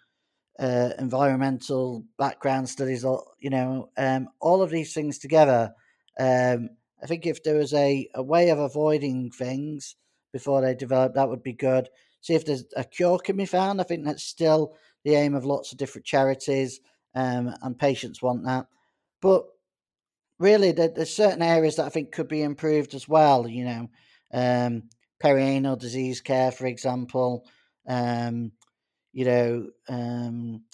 uh, 0.58 0.90
environmental 0.98 2.04
background 2.18 2.68
studies, 2.68 3.04
or 3.04 3.24
you 3.38 3.50
know, 3.50 3.88
um, 3.96 4.28
all 4.40 4.62
of 4.62 4.70
these 4.70 4.92
things 4.92 5.18
together. 5.18 5.72
Um, 6.20 6.70
I 7.02 7.06
think 7.06 7.26
if 7.26 7.42
there 7.42 7.56
was 7.56 7.72
a, 7.72 8.08
a 8.14 8.22
way 8.22 8.50
of 8.50 8.58
avoiding 8.58 9.30
things 9.30 9.96
before 10.32 10.60
they 10.60 10.74
develop, 10.74 11.14
that 11.14 11.28
would 11.28 11.42
be 11.42 11.54
good. 11.54 11.88
See 12.20 12.34
if 12.34 12.44
there's 12.44 12.64
a 12.76 12.84
cure 12.84 13.18
can 13.18 13.38
be 13.38 13.46
found. 13.46 13.80
I 13.80 13.84
think 13.84 14.04
that's 14.04 14.22
still 14.22 14.76
the 15.04 15.14
aim 15.14 15.34
of 15.34 15.46
lots 15.46 15.72
of 15.72 15.78
different 15.78 16.04
charities, 16.04 16.80
um, 17.14 17.54
and 17.62 17.78
patients 17.78 18.20
want 18.20 18.44
that. 18.44 18.66
But 19.22 19.46
really, 20.38 20.72
there, 20.72 20.88
there's 20.94 21.14
certain 21.14 21.42
areas 21.42 21.76
that 21.76 21.86
I 21.86 21.88
think 21.88 22.12
could 22.12 22.28
be 22.28 22.42
improved 22.42 22.94
as 22.94 23.08
well. 23.08 23.48
You 23.48 23.64
know, 23.64 23.90
um, 24.34 24.82
perianal 25.24 25.78
disease 25.78 26.20
care, 26.20 26.52
for 26.52 26.66
example. 26.66 27.46
Um, 27.88 28.52
you 29.12 29.24
know, 29.24 29.68
um, 29.88 30.64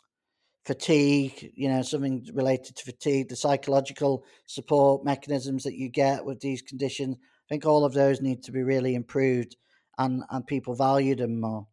fatigue, 0.66 1.52
you 1.54 1.68
know, 1.68 1.80
something 1.80 2.26
related 2.34 2.74
to 2.74 2.84
fatigue, 2.84 3.28
the 3.28 3.36
psychological 3.36 4.24
support 4.46 5.04
mechanisms 5.04 5.62
that 5.62 5.76
you 5.76 5.88
get 5.88 6.24
with 6.24 6.40
these 6.40 6.60
conditions. 6.60 7.16
I 7.20 7.46
think 7.48 7.64
all 7.64 7.84
of 7.84 7.94
those 7.94 8.20
need 8.20 8.42
to 8.42 8.52
be 8.52 8.64
really 8.64 8.96
improved 8.96 9.56
and, 9.96 10.24
and 10.28 10.44
people 10.44 10.74
value 10.74 11.14
them 11.14 11.40
more. 11.40 11.68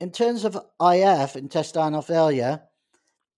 In 0.00 0.10
terms 0.10 0.44
of 0.44 0.58
IF, 0.82 1.34
intestinal 1.36 2.02
failure, 2.02 2.60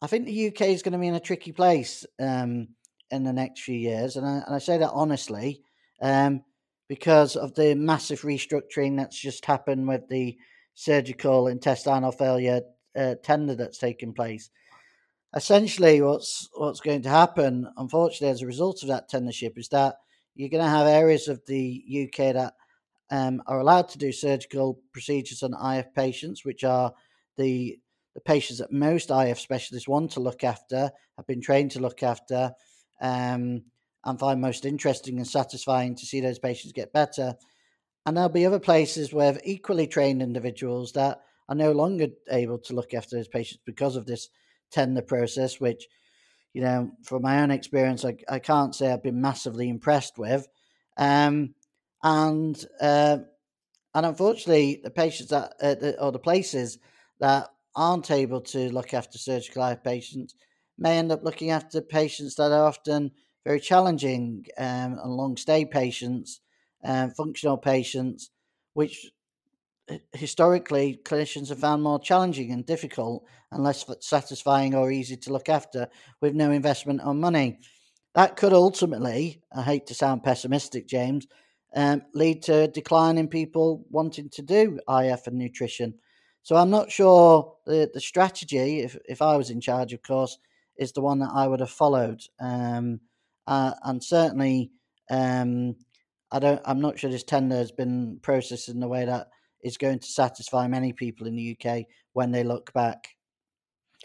I 0.03 0.09
think 0.09 0.27
the 0.27 0.49
UK 0.49 0.63
is 0.63 0.83
going 0.83 0.95
to 0.95 0.99
be 0.99 1.07
in 1.07 1.15
a 1.15 1.21
tricky 1.21 1.53
place 1.53 2.05
um, 2.19 2.69
in 3.13 3.23
the 3.23 3.33
next 3.33 3.63
few 3.63 3.79
years. 3.79 4.17
And 4.17 4.27
I, 4.27 4.43
and 4.47 4.55
I 4.55 4.59
say 4.59 4.79
that 4.79 4.91
honestly 4.91 5.63
um, 6.03 6.43
because 6.89 7.37
of 7.37 7.55
the 7.55 7.77
massive 7.77 8.23
restructuring 8.23 8.97
that's 8.97 9.19
just 9.19 9.45
happened 9.45 9.87
with 9.87 10.09
the 10.09 10.37
surgical 10.75 11.47
intestinal 11.47 12.11
failure 12.11 12.63
uh, 12.97 13.15
tender 13.23 13.55
that's 13.55 13.79
taken 13.79 14.13
place. 14.13 14.51
Essentially, 15.35 16.01
what's 16.01 16.49
what's 16.55 16.81
going 16.81 17.03
to 17.03 17.09
happen, 17.09 17.69
unfortunately, 17.77 18.29
as 18.29 18.43
a 18.43 18.47
result 18.47 18.83
of 18.83 18.89
that 18.89 19.11
tendership, 19.11 19.59
is 19.59 19.69
that 19.69 19.97
you're 20.35 20.49
going 20.49 20.65
to 20.65 20.69
have 20.69 20.87
areas 20.87 21.29
of 21.29 21.45
the 21.47 22.09
UK 22.09 22.35
that 22.35 22.55
um, 23.11 23.43
are 23.47 23.61
allowed 23.61 23.89
to 23.91 23.99
do 23.99 24.13
surgical 24.13 24.81
procedures 24.93 25.43
on 25.43 25.77
IF 25.77 25.93
patients, 25.95 26.45
which 26.45 26.65
are 26.65 26.93
the 27.37 27.79
the 28.15 28.21
patients 28.23 28.59
that 28.61 28.73
most 28.73 29.11
IF 29.11 29.39
specialists 29.39 29.87
want 29.87 30.11
to 30.13 30.21
look 30.21 30.43
after, 30.43 30.91
have 31.19 31.27
been 31.27 31.43
trained 31.43 31.71
to 31.73 31.81
look 31.81 32.03
after, 32.03 32.51
um, 33.03 33.63
and 34.07 34.19
find 34.19 34.41
most 34.41 34.65
interesting 34.65 35.19
and 35.19 35.29
satisfying 35.29 35.95
to 35.95 36.07
see 36.07 36.21
those 36.21 36.39
patients 36.39 36.73
get 36.73 36.95
better. 36.95 37.35
And 38.07 38.17
there'll 38.17 38.31
be 38.31 38.47
other 38.47 38.59
places 38.59 39.13
where 39.13 39.39
equally 39.45 39.87
trained 39.87 40.23
individuals 40.23 40.93
that 40.93 41.21
are 41.49 41.55
no 41.55 41.73
longer 41.73 42.09
able 42.31 42.59
to 42.59 42.75
look 42.75 42.95
after 42.95 43.17
those 43.17 43.29
patients 43.29 43.63
because 43.65 43.97
of 43.97 44.07
this 44.07 44.29
tender 44.71 45.03
process, 45.03 45.61
which, 45.61 45.87
you 46.53 46.63
know, 46.63 46.91
from 47.03 47.23
my 47.23 47.41
own 47.43 47.51
experience, 47.51 48.05
I, 48.05 48.17
I 48.29 48.39
can't 48.39 48.75
say 48.75 48.93
I've 48.93 49.03
been 49.03 49.21
massively 49.21 49.69
impressed 49.69 50.19
with. 50.19 50.49
Um, 50.97 51.55
and 52.03 52.63
uh, 52.81 53.19
and 53.95 54.07
unfortunately, 54.07 54.81
the 54.83 54.91
patients 54.91 55.31
that 55.31 55.55
uh, 55.61 55.75
the, 55.75 56.01
or 56.01 56.13
the 56.13 56.19
places 56.19 56.79
that 57.21 57.49
aren't 57.75 58.11
able 58.11 58.41
to 58.41 58.71
look 58.71 58.95
after 58.95 59.19
surgical 59.19 59.63
eye 59.63 59.75
patients 59.75 60.35
may 60.79 60.99
end 60.99 61.13
up 61.13 61.25
looking 61.25 61.51
after 61.51 61.81
patients 61.81 62.35
that 62.35 62.53
are 62.53 62.67
often 62.67 63.11
very 63.45 63.61
challenging 63.61 64.45
um, 64.59 64.99
and 65.03 65.13
long 65.13 65.37
stay 65.37 65.65
patients 65.65 66.41
um, 66.87 67.11
functional 67.11 67.57
patients, 67.57 68.31
which 68.75 69.11
historically 70.13 71.01
clinicians 71.05 71.49
have 71.49 71.61
found 71.61 71.83
more 71.83 72.01
challenging 72.01 72.51
and 72.53 72.67
difficult 72.67 73.25
and 73.53 73.63
less 73.63 73.85
satisfying 74.01 74.75
or 74.75 74.91
easy 74.91 75.17
to 75.17 75.33
look 75.33 75.49
after 75.49 75.89
with 76.21 76.35
no 76.35 76.51
investment 76.51 77.01
or 77.05 77.15
money. 77.15 77.59
That 78.15 78.37
could 78.37 78.53
ultimately, 78.53 79.43
I 79.55 79.63
hate 79.63 79.87
to 79.87 79.95
sound 79.95 80.25
pessimistic, 80.25 80.89
James, 80.89 81.27
um, 81.75 82.03
lead 82.15 82.43
to 82.45 82.63
a 82.63 82.69
decline 82.69 83.19
in 83.19 83.29
people 83.29 83.85
wanting 83.91 84.31
to 84.31 84.43
do 84.43 84.81
IF 84.89 85.27
and 85.27 85.37
nutrition. 85.39 85.95
So 86.43 86.57
I'm 86.57 86.71
not 86.71 86.91
sure 86.91 87.57
the, 87.67 87.91
the 87.93 88.01
strategy, 88.01 88.81
if, 88.81 88.97
if 89.09 89.21
I 89.21 89.37
was 89.37 89.51
in 89.51 89.61
charge, 89.61 89.93
of 89.93 90.03
course, 90.03 90.39
is 90.79 90.93
the 90.93 91.01
one 91.01 91.19
that 91.19 91.33
I 91.35 91.47
would 91.47 91.61
have 91.61 91.71
followed. 91.71 92.23
Um, 92.41 93.01
uh, 93.47 93.73
and 93.85 94.03
certainly, 94.03 94.71
um, 95.11 95.77
I 96.33 96.39
don't. 96.39 96.61
I'm 96.65 96.81
not 96.81 96.99
sure 96.99 97.11
this 97.11 97.23
tender 97.23 97.57
has 97.57 97.71
been 97.71 98.19
processed 98.21 98.69
in 98.69 98.81
the 98.81 98.89
way 98.89 99.05
that 99.05 99.29
is 99.67 99.77
going 99.77 99.99
to 99.99 100.07
satisfy 100.07 100.69
many 100.69 100.93
people 100.93 101.27
in 101.27 101.35
the 101.35 101.57
UK 101.59 101.85
when 102.13 102.31
they 102.31 102.45
look 102.45 102.73
back. 102.73 103.09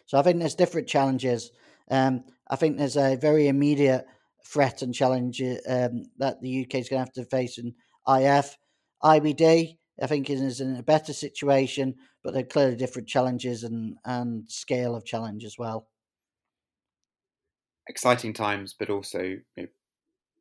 So 0.07 0.17
I 0.17 0.23
think 0.23 0.39
there's 0.39 0.55
different 0.55 0.87
challenges. 0.87 1.51
Um, 1.89 2.23
I 2.49 2.55
think 2.55 2.77
there's 2.77 2.97
a 2.97 3.15
very 3.15 3.47
immediate 3.47 4.05
threat 4.45 4.81
and 4.81 4.93
challenge 4.93 5.39
um, 5.41 6.05
that 6.17 6.41
the 6.41 6.65
UK 6.65 6.75
is 6.75 6.89
going 6.89 6.99
to 6.99 7.05
have 7.05 7.13
to 7.13 7.25
face 7.25 7.59
in 7.59 7.75
IF. 8.07 8.57
IBD, 9.03 9.77
I 10.01 10.07
think, 10.07 10.29
is 10.29 10.61
in 10.61 10.75
a 10.75 10.83
better 10.83 11.13
situation, 11.13 11.95
but 12.23 12.33
there 12.33 12.41
are 12.41 12.47
clearly 12.47 12.75
different 12.75 13.07
challenges 13.07 13.63
and, 13.63 13.97
and 14.03 14.49
scale 14.49 14.95
of 14.95 15.05
challenge 15.05 15.45
as 15.45 15.55
well. 15.59 15.87
Exciting 17.87 18.33
times, 18.33 18.75
but 18.77 18.89
also 18.89 19.21
you 19.21 19.43
know, 19.57 19.67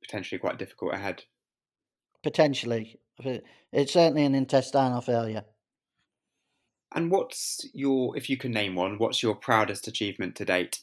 potentially 0.02 0.38
quite 0.38 0.58
difficult 0.58 0.94
ahead 0.94 1.24
potentially. 2.22 3.00
It's 3.72 3.92
certainly 3.92 4.24
an 4.24 4.34
intestinal 4.34 5.00
failure. 5.00 5.44
And 6.94 7.10
what's 7.10 7.64
your, 7.72 8.16
if 8.16 8.28
you 8.28 8.36
can 8.36 8.50
name 8.50 8.74
one, 8.74 8.98
what's 8.98 9.22
your 9.22 9.34
proudest 9.34 9.86
achievement 9.86 10.34
to 10.36 10.44
date? 10.44 10.80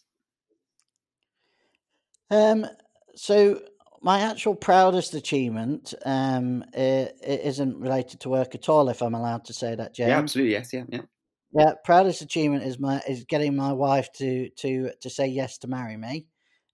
Um, 2.29 2.65
so 3.15 3.61
my 4.01 4.21
actual 4.21 4.55
proudest 4.55 5.13
achievement 5.13 5.93
um, 6.05 6.63
it, 6.73 7.17
it 7.21 7.41
isn't 7.41 7.77
related 7.77 8.19
to 8.21 8.29
work 8.29 8.55
at 8.55 8.69
all, 8.69 8.89
if 8.89 9.01
I'm 9.01 9.15
allowed 9.15 9.45
to 9.45 9.53
say 9.53 9.75
that, 9.75 9.95
James. 9.95 10.09
Yeah, 10.09 10.19
absolutely. 10.19 10.53
Yes, 10.53 10.71
yeah, 10.71 10.83
yeah. 10.89 11.01
Yeah, 11.53 11.73
proudest 11.83 12.21
achievement 12.21 12.63
is 12.63 12.77
my 12.77 13.01
is 13.07 13.23
getting 13.23 13.55
my 13.55 13.73
wife 13.73 14.11
to 14.13 14.49
to 14.49 14.91
to 15.01 15.09
say 15.09 15.27
yes 15.27 15.57
to 15.59 15.67
marry 15.67 15.97
me. 15.97 16.27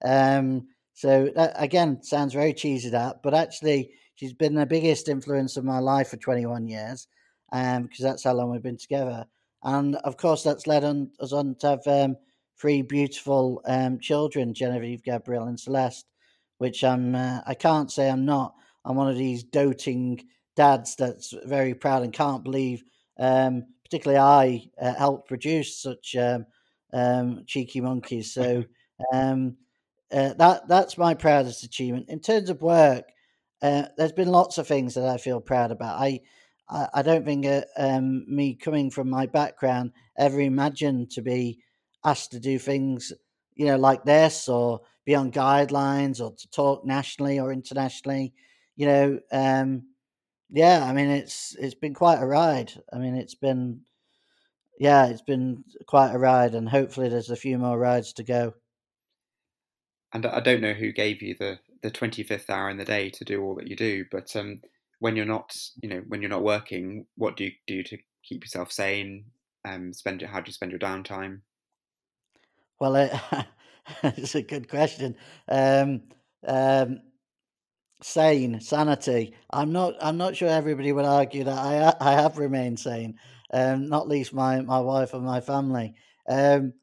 Um, 0.03 0.67
So 0.93 1.31
that 1.35 1.53
again 1.55 2.03
sounds 2.03 2.33
very 2.33 2.53
cheesy 2.53 2.89
that, 2.89 3.23
but 3.23 3.33
actually 3.33 3.91
she's 4.15 4.33
been 4.33 4.55
the 4.55 4.65
biggest 4.65 5.09
influence 5.09 5.57
of 5.57 5.63
my 5.65 5.79
life 5.79 6.09
for 6.09 6.17
21 6.17 6.67
years, 6.67 7.07
um, 7.51 7.83
because 7.83 8.03
that's 8.03 8.23
how 8.23 8.33
long 8.33 8.51
we've 8.51 8.63
been 8.63 8.77
together. 8.77 9.25
And 9.63 9.95
of 9.97 10.17
course, 10.17 10.43
that's 10.43 10.67
led 10.67 10.83
on, 10.83 11.11
us 11.19 11.33
on 11.33 11.55
to 11.59 11.67
have 11.69 11.87
um, 11.87 12.17
three 12.59 12.81
beautiful 12.81 13.61
um, 13.65 13.99
children, 13.99 14.53
Genevieve, 14.53 15.03
Gabrielle, 15.03 15.47
and 15.47 15.59
Celeste, 15.59 16.05
which 16.57 16.83
I'm. 16.83 17.15
Uh, 17.15 17.41
I 17.45 17.53
can't 17.53 17.91
say 17.91 18.09
I'm 18.09 18.25
not. 18.25 18.55
I'm 18.85 18.95
one 18.95 19.09
of 19.09 19.17
these 19.17 19.43
doting 19.43 20.21
dads 20.55 20.95
that's 20.95 21.33
very 21.45 21.73
proud 21.73 22.03
and 22.03 22.13
can't 22.13 22.43
believe, 22.43 22.83
um, 23.19 23.65
particularly 23.83 24.19
I 24.19 24.69
uh, 24.81 24.93
helped 24.95 25.27
produce 25.27 25.81
such 25.81 26.15
um, 26.15 26.45
um, 26.93 27.43
cheeky 27.47 27.81
monkeys. 27.81 28.33
So 28.33 28.63
um, 29.13 29.57
uh, 30.11 30.33
that 30.33 30.67
that's 30.67 30.97
my 30.97 31.13
proudest 31.13 31.63
achievement 31.63 32.09
in 32.09 32.19
terms 32.19 32.49
of 32.49 32.61
work. 32.61 33.05
Uh, 33.63 33.85
there's 33.97 34.11
been 34.11 34.27
lots 34.27 34.57
of 34.57 34.67
things 34.67 34.93
that 34.93 35.07
I 35.07 35.15
feel 35.17 35.39
proud 35.39 35.71
about. 35.71 35.99
I 35.99 36.19
I, 36.69 36.87
I 36.95 37.01
don't 37.01 37.25
think 37.25 37.45
uh, 37.45 37.61
um, 37.77 38.25
me 38.27 38.55
coming 38.55 38.91
from 38.91 39.09
my 39.09 39.25
background 39.25 39.93
ever 40.17 40.39
imagined 40.41 41.11
to 41.11 41.21
be 41.21 41.59
asked 42.03 42.31
to 42.31 42.39
do 42.39 42.59
things, 42.59 43.13
you 43.55 43.65
know, 43.65 43.77
like 43.77 44.03
this 44.03 44.49
or 44.49 44.81
be 45.05 45.15
on 45.15 45.31
guidelines 45.31 46.21
or 46.21 46.33
to 46.35 46.49
talk 46.49 46.85
nationally 46.85 47.39
or 47.39 47.53
internationally. 47.53 48.33
You 48.75 48.87
know, 48.87 49.19
um, 49.31 49.83
yeah, 50.49 50.83
I 50.83 50.91
mean 50.91 51.09
it's 51.09 51.55
it's 51.57 51.75
been 51.75 51.93
quite 51.93 52.21
a 52.21 52.25
ride. 52.25 52.73
I 52.91 52.97
mean 52.97 53.15
it's 53.15 53.35
been 53.35 53.81
yeah, 54.77 55.05
it's 55.07 55.21
been 55.21 55.63
quite 55.85 56.13
a 56.13 56.17
ride, 56.17 56.55
and 56.55 56.67
hopefully 56.67 57.07
there's 57.07 57.29
a 57.29 57.35
few 57.37 57.57
more 57.57 57.77
rides 57.77 58.11
to 58.13 58.23
go. 58.23 58.55
And 60.11 60.25
I 60.25 60.41
don't 60.41 60.61
know 60.61 60.73
who 60.73 60.91
gave 60.91 61.21
you 61.21 61.35
the 61.35 61.59
the 61.83 61.91
twenty 61.91 62.23
fifth 62.23 62.49
hour 62.49 62.69
in 62.69 62.77
the 62.77 62.85
day 62.85 63.09
to 63.11 63.25
do 63.25 63.43
all 63.43 63.55
that 63.55 63.67
you 63.67 63.75
do, 63.75 64.05
but 64.11 64.35
um, 64.35 64.61
when 64.99 65.17
you're 65.17 65.25
not, 65.25 65.55
you 65.81 65.89
know, 65.89 66.01
when 66.07 66.21
you're 66.21 66.29
not 66.29 66.43
working, 66.43 67.05
what 67.15 67.35
do 67.35 67.43
you 67.43 67.51
do 67.67 67.83
to 67.83 67.97
keep 68.23 68.43
yourself 68.43 68.71
sane? 68.71 69.25
Um, 69.65 69.93
spend 69.93 70.21
how 70.21 70.39
do 70.39 70.47
you 70.47 70.53
spend 70.53 70.71
your 70.71 70.79
downtime? 70.79 71.41
Well, 72.79 72.95
it, 72.95 73.11
it's 74.03 74.35
a 74.35 74.41
good 74.41 74.69
question. 74.69 75.15
Um, 75.49 76.03
um, 76.47 77.01
sane, 78.01 78.61
sanity. 78.61 79.33
I'm 79.51 79.71
not. 79.73 79.95
I'm 80.01 80.17
not 80.17 80.37
sure 80.37 80.49
everybody 80.49 80.93
would 80.93 81.05
argue 81.05 81.43
that 81.43 81.57
I 81.57 81.93
I 81.99 82.13
have 82.13 82.37
remained 82.37 82.79
sane. 82.79 83.19
Um, 83.53 83.89
not 83.89 84.07
least 84.07 84.33
my 84.33 84.61
my 84.61 84.79
wife 84.79 85.13
and 85.13 85.25
my 85.25 85.41
family. 85.41 85.95
Um, 86.29 86.73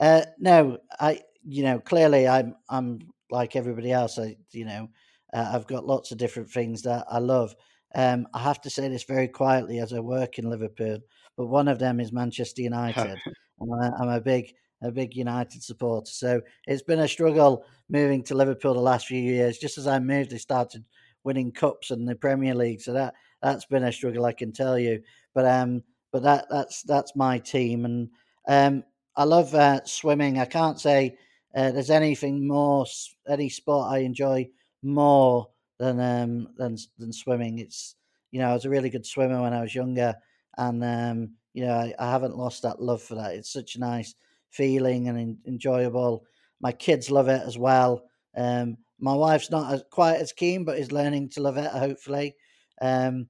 uh, 0.00 0.22
no, 0.38 0.78
I. 1.00 1.22
You 1.46 1.62
know, 1.62 1.78
clearly 1.78 2.26
I'm 2.26 2.56
I'm 2.70 3.00
like 3.34 3.56
everybody 3.56 3.92
else. 3.92 4.18
I 4.18 4.36
you 4.52 4.64
know 4.64 4.88
uh, 5.34 5.50
I've 5.52 5.66
got 5.66 5.86
lots 5.86 6.12
of 6.12 6.18
different 6.18 6.50
things 6.50 6.82
that 6.82 7.04
I 7.10 7.18
love. 7.18 7.54
Um, 7.94 8.26
I 8.32 8.40
have 8.40 8.60
to 8.62 8.70
say 8.70 8.88
this 8.88 9.04
very 9.04 9.28
quietly 9.28 9.78
as 9.78 9.92
I 9.92 10.00
work 10.00 10.38
in 10.38 10.50
Liverpool, 10.50 10.98
but 11.36 11.46
one 11.46 11.68
of 11.68 11.78
them 11.78 12.00
is 12.00 12.12
Manchester 12.12 12.62
United. 12.72 13.18
I'm 13.60 14.08
a 14.08 14.20
big 14.20 14.54
a 14.82 14.90
big 14.90 15.16
United 15.16 15.62
supporter. 15.62 16.10
So 16.10 16.40
it's 16.66 16.82
been 16.82 17.00
a 17.00 17.08
struggle 17.08 17.64
moving 17.88 18.22
to 18.24 18.34
Liverpool 18.34 18.74
the 18.74 18.80
last 18.80 19.06
few 19.06 19.20
years. 19.20 19.58
Just 19.58 19.78
as 19.78 19.86
I 19.86 19.98
moved, 19.98 20.30
they 20.30 20.38
started 20.38 20.84
winning 21.24 21.52
cups 21.52 21.90
in 21.90 22.04
the 22.04 22.14
Premier 22.14 22.54
League. 22.54 22.80
So 22.80 22.92
that 22.92 23.14
that's 23.42 23.64
been 23.66 23.84
a 23.84 23.92
struggle, 23.92 24.24
I 24.24 24.32
can 24.32 24.52
tell 24.52 24.78
you. 24.78 25.02
But 25.34 25.46
um, 25.46 25.82
but 26.12 26.22
that 26.22 26.46
that's 26.50 26.82
that's 26.82 27.16
my 27.16 27.38
team, 27.38 27.84
and 27.84 28.10
um, 28.48 28.84
I 29.16 29.24
love 29.24 29.54
uh, 29.54 29.84
swimming. 29.84 30.38
I 30.38 30.44
can't 30.44 30.80
say 30.80 31.16
uh, 31.54 31.70
there's 31.70 31.90
anything 31.90 32.46
more 32.46 32.86
any 33.28 33.48
sport 33.48 33.90
I 33.90 33.98
enjoy 33.98 34.48
more 34.82 35.48
than 35.78 36.00
um 36.00 36.48
than 36.56 36.76
than 36.98 37.12
swimming. 37.12 37.58
It's 37.58 37.96
you 38.30 38.40
know 38.40 38.50
I 38.50 38.54
was 38.54 38.64
a 38.64 38.70
really 38.70 38.90
good 38.90 39.06
swimmer 39.06 39.40
when 39.42 39.52
I 39.52 39.62
was 39.62 39.74
younger, 39.74 40.14
and 40.58 40.84
um 40.84 41.30
you 41.52 41.64
know 41.64 41.74
I, 41.74 41.94
I 41.98 42.10
haven't 42.10 42.36
lost 42.36 42.62
that 42.62 42.82
love 42.82 43.02
for 43.02 43.14
that. 43.16 43.34
It's 43.34 43.52
such 43.52 43.76
a 43.76 43.80
nice 43.80 44.14
feeling 44.50 45.08
and 45.08 45.18
in, 45.18 45.38
enjoyable. 45.46 46.24
My 46.60 46.72
kids 46.72 47.10
love 47.10 47.28
it 47.28 47.42
as 47.44 47.58
well. 47.58 48.04
Um, 48.36 48.76
my 49.00 49.14
wife's 49.14 49.50
not 49.50 49.72
as, 49.72 49.84
quite 49.90 50.16
as 50.16 50.32
keen, 50.32 50.64
but 50.64 50.78
is 50.78 50.92
learning 50.92 51.28
to 51.30 51.42
love 51.42 51.56
it. 51.56 51.70
Hopefully, 51.70 52.34
um, 52.80 53.28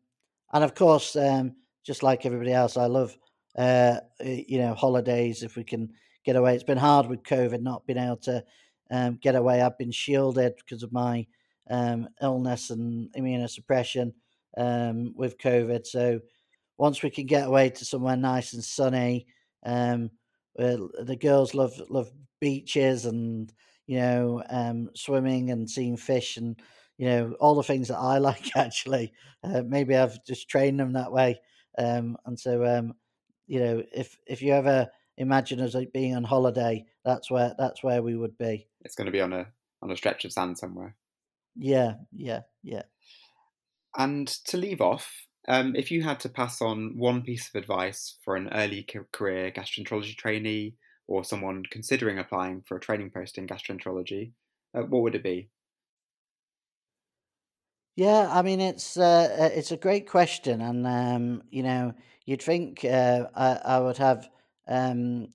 and 0.53 0.65
of 0.65 0.75
course, 0.75 1.17
um, 1.17 1.57
just 1.85 2.03
like 2.03 2.25
everybody 2.25 2.53
else, 2.53 2.77
I 2.77 2.87
love 2.87 3.17
uh, 3.57 3.99
you 4.21 4.59
know 4.59 4.75
holidays 4.75 5.43
if 5.43 5.57
we 5.57 5.65
can 5.65 5.93
get 6.25 6.37
away. 6.37 6.55
It's 6.55 6.65
been 6.65 6.79
hard 6.79 7.07
with 7.07 7.23
COVID, 7.23 7.61
not 7.61 7.87
being 7.87 7.99
able 7.99 8.17
to 8.19 8.45
um, 8.91 9.19
get 9.21 9.37
away. 9.37 9.63
I've 9.63 9.79
been 9.79 9.93
shielded 9.93 10.55
because 10.57 10.83
of 10.83 10.93
my 10.93 11.27
um, 11.71 12.09
illness 12.21 12.71
and 12.71 13.13
immunosuppression 13.13 14.13
um, 14.57 15.15
with 15.17 15.39
COVID. 15.39 15.87
So 15.87 16.21
once 16.79 17.03
we 17.03 17.11
can 17.11 17.27
get 17.27 17.47
away 17.47 17.71
to 17.71 17.85
somewhere 17.85 18.17
nice 18.17 18.53
and 18.53 18.65
sunny, 18.65 19.27
um, 19.65 20.11
the 20.57 21.19
girls 21.21 21.55
love 21.55 21.81
love 21.91 22.11
beaches 22.41 23.07
and 23.07 23.53
you 23.87 23.99
know 23.99 24.43
um, 24.51 24.91
swimming 24.95 25.51
and 25.51 25.69
seeing 25.69 25.97
fish 25.97 26.37
and 26.37 26.61
you 26.97 27.07
know 27.07 27.35
all 27.41 27.55
the 27.55 27.63
things 27.63 27.89
that 27.89 27.99
I 27.99 28.19
like. 28.29 28.57
Actually, 28.57 29.13
uh, 29.43 29.63
maybe 29.67 29.97
I've 29.97 30.25
just 30.25 30.49
trained 30.49 30.79
them 30.81 30.93
that 30.93 31.13
way. 31.13 31.41
Um, 31.77 32.17
and 32.25 32.39
so 32.39 32.65
um, 32.65 32.95
you 33.47 33.61
know, 33.61 33.83
if 33.93 34.19
if 34.27 34.43
you 34.43 34.53
ever 34.53 34.89
imagine 35.17 35.61
us 35.61 35.75
like 35.75 35.93
being 35.93 36.15
on 36.17 36.25
holiday, 36.25 36.85
that's 37.05 37.31
where 37.31 37.55
that's 37.59 37.83
where 37.83 38.03
we 38.03 38.17
would 38.17 38.37
be. 38.39 38.69
It's 38.83 38.95
going 38.95 39.07
to 39.07 39.13
be 39.13 39.21
on 39.21 39.33
a 39.33 39.47
on 39.83 39.91
a 39.91 39.97
stretch 39.97 40.25
of 40.25 40.33
sand 40.33 40.59
somewhere. 40.59 40.97
Yeah, 41.57 41.95
yeah, 42.13 42.41
yeah. 42.63 42.83
And 43.97 44.27
to 44.47 44.57
leave 44.57 44.81
off, 44.81 45.27
um, 45.47 45.77
if 45.77 45.91
you 45.91 46.03
had 46.03 46.21
to 46.21 46.29
pass 46.29 46.61
on 46.61 46.97
one 46.97 47.23
piece 47.23 47.49
of 47.49 47.55
advice 47.55 48.17
for 48.25 48.35
an 48.35 48.49
early 48.53 48.87
career 49.13 49.53
gastroenterology 49.53 50.17
trainee 50.17 50.75
or 51.07 51.23
someone 51.23 51.63
considering 51.71 52.19
applying 52.19 52.63
for 52.63 52.77
a 52.77 52.81
training 52.81 53.11
post 53.11 53.39
in 53.39 53.47
gastroenterology, 53.47 54.33
uh, 54.77 54.83
what 54.83 55.03
would 55.03 55.15
it 55.15 55.23
be? 55.23 55.51
Yeah, 57.97 58.29
I 58.33 58.43
mean 58.43 58.61
it's 58.61 58.97
uh, 58.97 59.37
uh 59.39 59.51
it's 59.55 59.71
a 59.71 59.77
great 59.77 60.09
question, 60.09 60.61
and 60.61 60.85
um, 60.87 61.43
you 61.51 61.63
know 61.63 61.95
you'd 62.27 62.43
think 62.43 62.85
uh, 62.85 63.29
I, 63.35 63.61
I 63.65 63.79
would 63.79 63.99
have 63.99 64.29
um, 64.69 65.29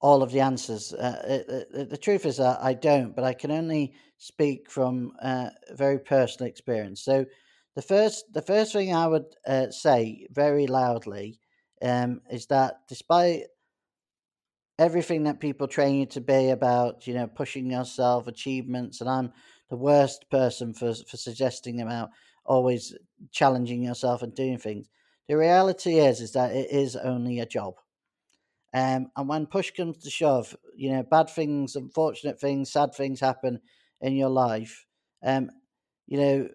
all 0.00 0.22
of 0.22 0.32
the 0.32 0.40
answers. 0.40 0.92
Uh, 0.92 1.44
it, 1.48 1.90
the 1.90 1.96
truth 1.96 2.26
is 2.26 2.36
that 2.38 2.58
I 2.62 2.74
don't, 2.74 3.14
but 3.14 3.24
I 3.24 3.34
can 3.34 3.50
only 3.50 3.94
speak 4.18 4.70
from 4.70 5.12
uh, 5.22 5.50
very 5.72 5.98
personal 5.98 6.48
experience. 6.48 7.02
So, 7.02 7.24
the 7.74 7.82
first 7.82 8.32
the 8.32 8.42
first 8.42 8.72
thing 8.72 8.94
I 8.94 9.06
would 9.06 9.26
uh, 9.46 9.70
say 9.70 10.26
very 10.30 10.66
loudly 10.66 11.40
um, 11.82 12.20
is 12.30 12.46
that 12.46 12.74
despite 12.88 13.44
everything 14.78 15.24
that 15.24 15.40
people 15.40 15.68
train 15.68 15.96
you 15.96 16.06
to 16.06 16.20
be 16.20 16.50
about, 16.50 17.06
you 17.06 17.14
know, 17.14 17.26
pushing 17.26 17.70
yourself, 17.70 18.26
achievements, 18.26 19.00
and 19.00 19.08
I'm 19.08 19.32
the 19.70 19.76
worst 19.76 20.28
person 20.30 20.74
for 20.74 20.94
for 20.94 21.16
suggesting 21.16 21.80
about 21.80 22.10
always 22.44 22.94
challenging 23.32 23.82
yourself 23.82 24.22
and 24.22 24.34
doing 24.34 24.58
things. 24.58 24.88
The 25.28 25.36
reality 25.36 25.98
is 25.98 26.20
is 26.20 26.32
that 26.32 26.54
it 26.54 26.70
is 26.70 26.96
only 26.96 27.40
a 27.40 27.46
job. 27.46 27.74
Um, 28.74 29.08
and 29.16 29.28
when 29.28 29.46
push 29.46 29.70
comes 29.70 29.98
to 29.98 30.10
shove, 30.10 30.56
you 30.76 30.90
know, 30.90 31.04
bad 31.04 31.30
things, 31.30 31.76
unfortunate 31.76 32.40
things, 32.40 32.72
sad 32.72 32.94
things 32.94 33.20
happen 33.20 33.60
in 34.00 34.14
your 34.16 34.30
life. 34.30 34.84
Um, 35.22 35.50
you 36.06 36.18
know, 36.18 36.48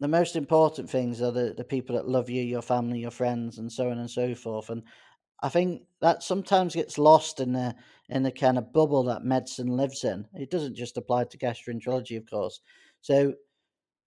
the 0.00 0.08
most 0.08 0.36
important 0.36 0.90
things 0.90 1.22
are 1.22 1.32
the, 1.32 1.54
the 1.56 1.64
people 1.64 1.96
that 1.96 2.08
love 2.08 2.30
you, 2.30 2.42
your 2.42 2.62
family, 2.62 3.00
your 3.00 3.10
friends, 3.10 3.58
and 3.58 3.70
so 3.70 3.90
on 3.90 3.98
and 3.98 4.10
so 4.10 4.34
forth. 4.34 4.70
And 4.70 4.82
I 5.42 5.48
think 5.48 5.82
that 6.00 6.22
sometimes 6.22 6.74
gets 6.74 6.98
lost 6.98 7.40
in 7.40 7.52
the 7.52 7.74
in 8.08 8.22
the 8.22 8.32
kind 8.32 8.58
of 8.58 8.72
bubble 8.72 9.04
that 9.04 9.24
medicine 9.24 9.68
lives 9.68 10.04
in. 10.04 10.26
It 10.34 10.50
doesn't 10.50 10.76
just 10.76 10.96
apply 10.96 11.24
to 11.24 11.38
gastroenterology, 11.38 12.16
of 12.16 12.28
course. 12.28 12.60
So 13.00 13.34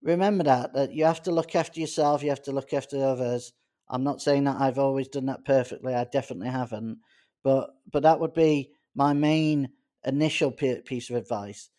remember 0.04 0.44
that 0.46 0.74
that 0.74 0.94
you 0.94 1.06
have 1.06 1.24
to 1.24 1.32
look 1.32 1.56
after 1.56 1.80
yourself, 1.80 2.24
you 2.24 2.30
have 2.30 2.44
to 2.44 2.52
look 2.52 2.74
after 2.74 3.04
others. 3.06 3.54
I'm 3.90 4.04
not 4.04 4.22
saying 4.22 4.46
that 4.46 4.62
I've 4.62 4.80
always 4.80 5.08
done 5.08 5.28
that 5.28 5.46
perfectly. 5.46 5.94
I 5.94 6.06
definitely 6.06 6.50
haven't. 6.50 7.00
But 7.46 7.76
but 7.92 8.04
that 8.04 8.20
would 8.20 8.34
be 8.34 8.72
my 8.96 9.14
main 9.14 9.70
initial 10.04 10.52
piece 10.52 11.12
of 11.12 11.16
advice. 11.16 11.70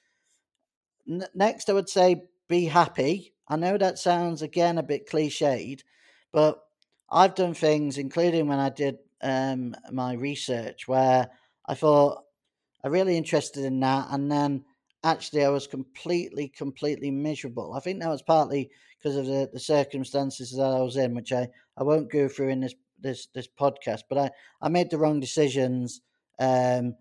N- 1.09 1.26
next, 1.35 1.68
I 1.68 1.72
would 1.72 1.88
say 1.88 2.29
be 2.48 2.66
happy. 2.66 3.35
I 3.48 3.57
know 3.57 3.76
that 3.76 3.98
sounds 3.98 4.42
again 4.42 4.79
a 4.79 4.85
bit 4.85 5.09
cliched, 5.09 5.81
but 6.33 6.62
I've 7.11 7.35
done 7.35 7.55
things, 7.55 7.98
including 7.98 8.46
when 8.46 8.61
I 8.61 8.70
did 8.70 8.98
um, 9.22 9.74
my 9.90 10.14
research, 10.14 10.87
where 10.87 11.31
I 11.66 11.74
thought 11.74 12.22
I 12.85 12.88
really 12.88 13.16
interested 13.16 13.64
in 13.64 13.81
that, 13.81 14.07
and 14.11 14.31
then 14.31 14.64
actually 15.02 15.44
I 15.44 15.48
was 15.48 15.66
completely, 15.66 16.48
completely 16.48 17.11
miserable. 17.11 17.74
I 17.74 17.81
think 17.81 18.00
that 18.00 18.09
was 18.09 18.22
partly 18.22 18.70
because 18.98 19.16
of 19.16 19.26
the, 19.26 19.50
the 19.52 19.61
circumstances 19.61 20.52
that 20.52 20.62
I 20.62 20.81
was 20.81 20.96
in, 20.96 21.14
which 21.14 21.33
I, 21.33 21.48
I 21.76 21.83
won't 21.83 22.11
go 22.12 22.29
through 22.29 22.50
in 22.50 22.61
this 22.61 22.74
this 23.01 23.29
this 23.35 23.49
podcast, 23.49 24.03
but 24.09 24.19
I 24.19 24.31
I 24.61 24.69
made 24.69 24.91
the 24.91 24.99
wrong 24.99 25.21
decisions. 25.21 26.01
Um, 26.39 26.95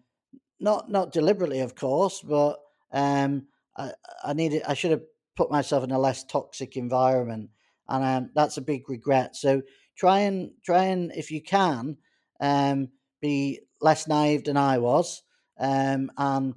not 0.60 0.90
not 0.90 1.12
deliberately, 1.12 1.60
of 1.60 1.76
course, 1.76 2.22
but 2.22 2.60
um, 2.92 3.48
I, 3.78 3.92
I 4.24 4.34
needed 4.34 4.64
I 4.68 4.74
should 4.74 4.92
have 4.92 5.04
put 5.36 5.52
myself 5.52 5.84
in 5.84 5.92
a 5.92 6.00
less 6.00 6.24
toxic 6.24 6.78
environment, 6.78 7.50
and 7.90 8.04
um, 8.04 8.32
that's 8.36 8.58
a 8.58 8.62
big 8.62 8.90
regret. 8.90 9.36
So 9.36 9.62
try 9.96 10.20
and 10.20 10.52
try 10.64 10.86
and 10.86 11.12
if 11.16 11.32
you 11.32 11.42
can 11.42 11.98
um, 12.40 12.90
be 13.22 13.62
less 13.82 14.08
naive 14.08 14.46
than 14.46 14.58
I 14.58 14.78
was, 14.78 15.24
um, 15.60 16.12
and 16.18 16.54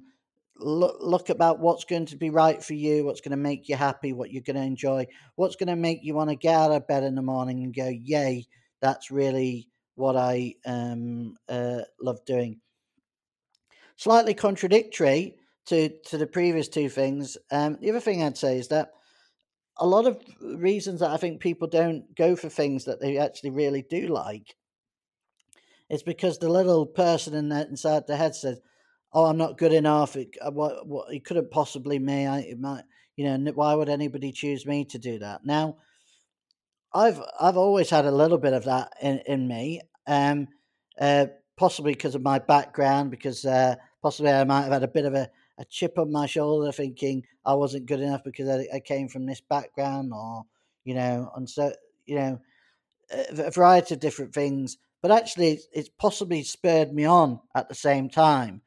look 0.57 0.97
look 0.99 1.29
about 1.29 1.59
what's 1.59 1.85
going 1.85 2.05
to 2.07 2.17
be 2.17 2.29
right 2.29 2.63
for 2.63 2.73
you, 2.73 3.05
what's 3.05 3.21
going 3.21 3.31
to 3.31 3.37
make 3.37 3.69
you 3.69 3.75
happy, 3.75 4.13
what 4.13 4.31
you're 4.31 4.43
going 4.43 4.55
to 4.57 4.63
enjoy, 4.63 5.07
what's 5.35 5.55
going 5.55 5.67
to 5.67 5.75
make 5.75 5.99
you 6.03 6.15
want 6.15 6.29
to 6.29 6.35
get 6.35 6.55
out 6.55 6.71
of 6.71 6.87
bed 6.87 7.03
in 7.03 7.15
the 7.15 7.21
morning 7.21 7.63
and 7.63 7.75
go, 7.75 7.87
"Yay, 7.87 8.47
that's 8.81 9.11
really 9.11 9.69
what 9.95 10.15
I 10.15 10.55
um, 10.65 11.35
uh, 11.47 11.81
love 12.01 12.23
doing." 12.25 12.59
Slightly 13.97 14.33
contradictory 14.33 15.35
to 15.67 15.89
to 16.05 16.17
the 16.17 16.27
previous 16.27 16.67
two 16.67 16.89
things. 16.89 17.37
Um, 17.51 17.77
the 17.81 17.89
other 17.89 17.99
thing 17.99 18.23
I'd 18.23 18.37
say 18.37 18.57
is 18.57 18.67
that 18.69 18.91
a 19.79 19.87
lot 19.87 20.05
of 20.05 20.21
reasons 20.41 20.99
that 20.99 21.11
I 21.11 21.17
think 21.17 21.39
people 21.39 21.67
don't 21.67 22.13
go 22.15 22.35
for 22.35 22.49
things 22.49 22.85
that 22.85 22.99
they 22.99 23.17
actually 23.17 23.51
really 23.51 23.81
do 23.89 24.07
like 24.07 24.55
is 25.89 26.03
because 26.03 26.37
the 26.37 26.49
little 26.49 26.85
person 26.85 27.33
in 27.33 27.49
that 27.49 27.69
inside 27.69 28.05
the 28.05 28.15
head 28.15 28.35
says, 28.35 28.59
"Oh, 29.13 29.25
I'm 29.25 29.37
not 29.37 29.57
good 29.57 29.73
enough. 29.73 30.15
It, 30.15 30.29
uh, 30.41 30.51
what, 30.51 30.87
what, 30.87 31.13
it 31.13 31.25
couldn't 31.25 31.51
possibly 31.51 31.97
me. 31.97 32.27
I, 32.27 32.39
it 32.39 32.59
might, 32.59 32.83
you 33.15 33.25
know, 33.25 33.51
why 33.53 33.73
would 33.73 33.89
anybody 33.89 34.31
choose 34.31 34.65
me 34.65 34.85
to 34.85 34.99
do 34.99 35.19
that?" 35.19 35.45
Now, 35.45 35.77
I've 36.93 37.21
I've 37.39 37.57
always 37.57 37.89
had 37.89 38.05
a 38.05 38.11
little 38.11 38.37
bit 38.37 38.53
of 38.53 38.65
that 38.65 38.93
in 39.01 39.19
in 39.27 39.47
me, 39.47 39.81
um, 40.07 40.47
uh, 40.99 41.27
possibly 41.57 41.93
because 41.93 42.15
of 42.15 42.23
my 42.23 42.39
background, 42.39 43.11
because 43.11 43.45
uh, 43.45 43.75
possibly 44.01 44.31
I 44.31 44.43
might 44.43 44.63
have 44.63 44.73
had 44.73 44.83
a 44.83 44.87
bit 44.87 45.05
of 45.05 45.13
a 45.13 45.29
a 45.59 45.65
chip 45.65 45.99
on 45.99 46.11
my 46.11 46.25
shoulder 46.25 46.71
thinking 46.71 47.23
I 47.45 47.53
wasn't 47.53 47.85
good 47.85 47.99
enough 47.99 48.23
because 48.23 48.47
I, 48.47 48.65
I 48.73 48.79
came 48.79 49.09
from 49.09 49.25
this 49.25 49.41
background 49.41 50.13
or, 50.13 50.43
you 50.85 50.95
know, 50.95 51.31
and 51.35 51.49
so, 51.49 51.73
you 52.05 52.15
know, 52.15 52.39
a 53.11 53.51
variety 53.51 53.93
of 53.93 53.99
different 53.99 54.33
things. 54.33 54.77
But 55.01 55.11
actually, 55.11 55.59
it's, 55.73 55.89
possibly 55.89 56.43
spurred 56.43 56.93
me 56.93 57.05
on 57.05 57.41
at 57.55 57.67
the 57.67 57.75
same 57.75 58.09
time. 58.09 58.61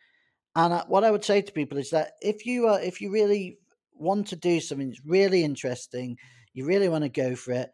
And 0.54 0.82
what 0.86 1.02
I 1.02 1.10
would 1.10 1.24
say 1.24 1.40
to 1.40 1.52
people 1.52 1.78
is 1.78 1.90
that 1.90 2.12
if 2.20 2.44
you 2.44 2.66
are, 2.66 2.80
if 2.80 3.00
you 3.00 3.10
really 3.10 3.58
want 3.94 4.26
to 4.28 4.36
do 4.36 4.60
something 4.60 4.88
that's 4.88 5.00
really 5.04 5.44
interesting, 5.44 6.18
you 6.52 6.66
really 6.66 6.90
want 6.90 7.04
to 7.04 7.08
go 7.08 7.34
for 7.34 7.52
it, 7.52 7.70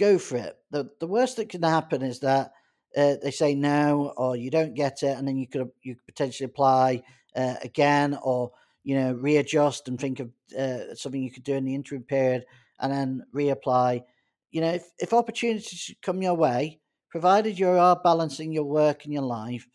go 0.00 0.18
for 0.18 0.36
it. 0.38 0.56
The 0.70 0.90
the 0.98 1.06
worst 1.06 1.36
that 1.36 1.50
can 1.50 1.62
happen 1.62 2.02
is 2.02 2.20
that 2.20 2.52
uh, 2.96 3.14
they 3.22 3.30
say 3.30 3.54
no 3.54 4.12
or 4.16 4.34
you 4.34 4.50
don't 4.50 4.74
get 4.74 5.02
it, 5.02 5.16
and 5.16 5.28
then 5.28 5.36
you 5.36 5.46
could 5.46 5.70
you 5.82 5.94
could 5.94 6.06
potentially 6.06 6.46
apply 6.46 7.02
uh, 7.36 7.56
again 7.62 8.18
or 8.22 8.50
you 8.82 8.96
know 8.98 9.12
readjust 9.12 9.86
and 9.88 10.00
think 10.00 10.20
of 10.20 10.30
uh, 10.58 10.94
something 10.94 11.22
you 11.22 11.30
could 11.30 11.44
do 11.44 11.54
in 11.54 11.64
the 11.64 11.74
interim 11.74 12.02
period 12.02 12.44
and 12.80 12.92
then 12.92 13.22
reapply. 13.34 14.02
You 14.50 14.62
know 14.62 14.72
if, 14.72 14.90
if 14.98 15.12
opportunities 15.12 15.94
come 16.02 16.22
your 16.22 16.34
way 16.34 16.80
provided 17.10 17.58
you 17.58 17.68
are 17.68 18.00
balancing 18.02 18.52
your 18.52 18.64
work 18.64 19.04
and 19.04 19.12
your 19.12 19.22
life 19.22 19.68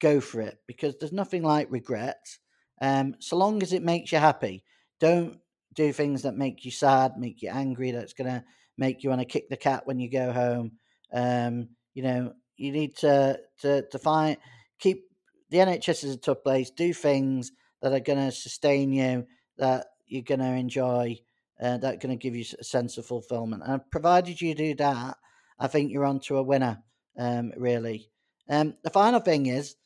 go 0.00 0.20
for 0.20 0.40
it 0.40 0.58
because 0.66 0.96
there's 0.98 1.12
nothing 1.12 1.42
like 1.42 1.68
regret. 1.70 2.26
Um, 2.80 3.14
so 3.20 3.36
long 3.36 3.62
as 3.62 3.72
it 3.72 3.84
makes 3.84 4.10
you 4.10 4.18
happy. 4.18 4.64
Don't 4.98 5.38
do 5.74 5.92
things 5.92 6.22
that 6.22 6.36
make 6.36 6.64
you 6.64 6.70
sad 6.70 7.16
make 7.16 7.40
you 7.40 7.48
angry 7.48 7.90
that's 7.92 8.12
to 8.12 8.44
make 8.78 9.02
you 9.02 9.10
want 9.10 9.20
to 9.20 9.26
kick 9.26 9.48
the 9.48 9.56
cat 9.56 9.86
when 9.86 9.98
you 9.98 10.10
go 10.10 10.32
home 10.32 10.72
um, 11.12 11.68
you 11.94 12.02
know 12.02 12.32
you 12.56 12.72
need 12.72 12.96
to 12.96 13.38
to, 13.60 13.82
to 13.90 13.98
find 13.98 14.36
keep 14.78 15.04
the 15.52 15.58
NHS 15.58 16.04
is 16.04 16.14
a 16.14 16.18
tough 16.18 16.42
place. 16.42 16.70
Do 16.70 16.94
things 16.94 17.52
that 17.82 17.92
are 17.92 18.00
going 18.00 18.18
to 18.18 18.32
sustain 18.32 18.90
you, 18.90 19.26
that 19.58 19.86
you're 20.06 20.22
going 20.22 20.40
to 20.40 20.46
enjoy, 20.46 21.18
uh, 21.60 21.76
that 21.76 21.94
are 21.94 21.98
going 21.98 22.18
to 22.18 22.22
give 22.22 22.34
you 22.34 22.44
a 22.58 22.64
sense 22.64 22.96
of 22.96 23.04
fulfillment. 23.04 23.62
And 23.66 23.82
provided 23.90 24.40
you 24.40 24.54
do 24.54 24.74
that, 24.76 25.18
I 25.60 25.68
think 25.68 25.92
you're 25.92 26.06
on 26.06 26.20
to 26.20 26.38
a 26.38 26.42
winner, 26.42 26.82
um, 27.18 27.52
really. 27.58 28.08
Um, 28.48 28.74
the 28.82 28.88
final 28.88 29.20
thing 29.20 29.44
is 29.44 29.76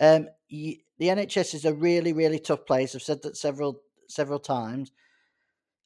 um, 0.00 0.28
you, 0.48 0.76
the 0.98 1.08
NHS 1.08 1.54
is 1.54 1.64
a 1.66 1.74
really, 1.74 2.14
really 2.14 2.38
tough 2.38 2.64
place. 2.64 2.94
I've 2.94 3.02
said 3.02 3.22
that 3.22 3.36
several 3.36 3.82
several 4.08 4.38
times. 4.38 4.90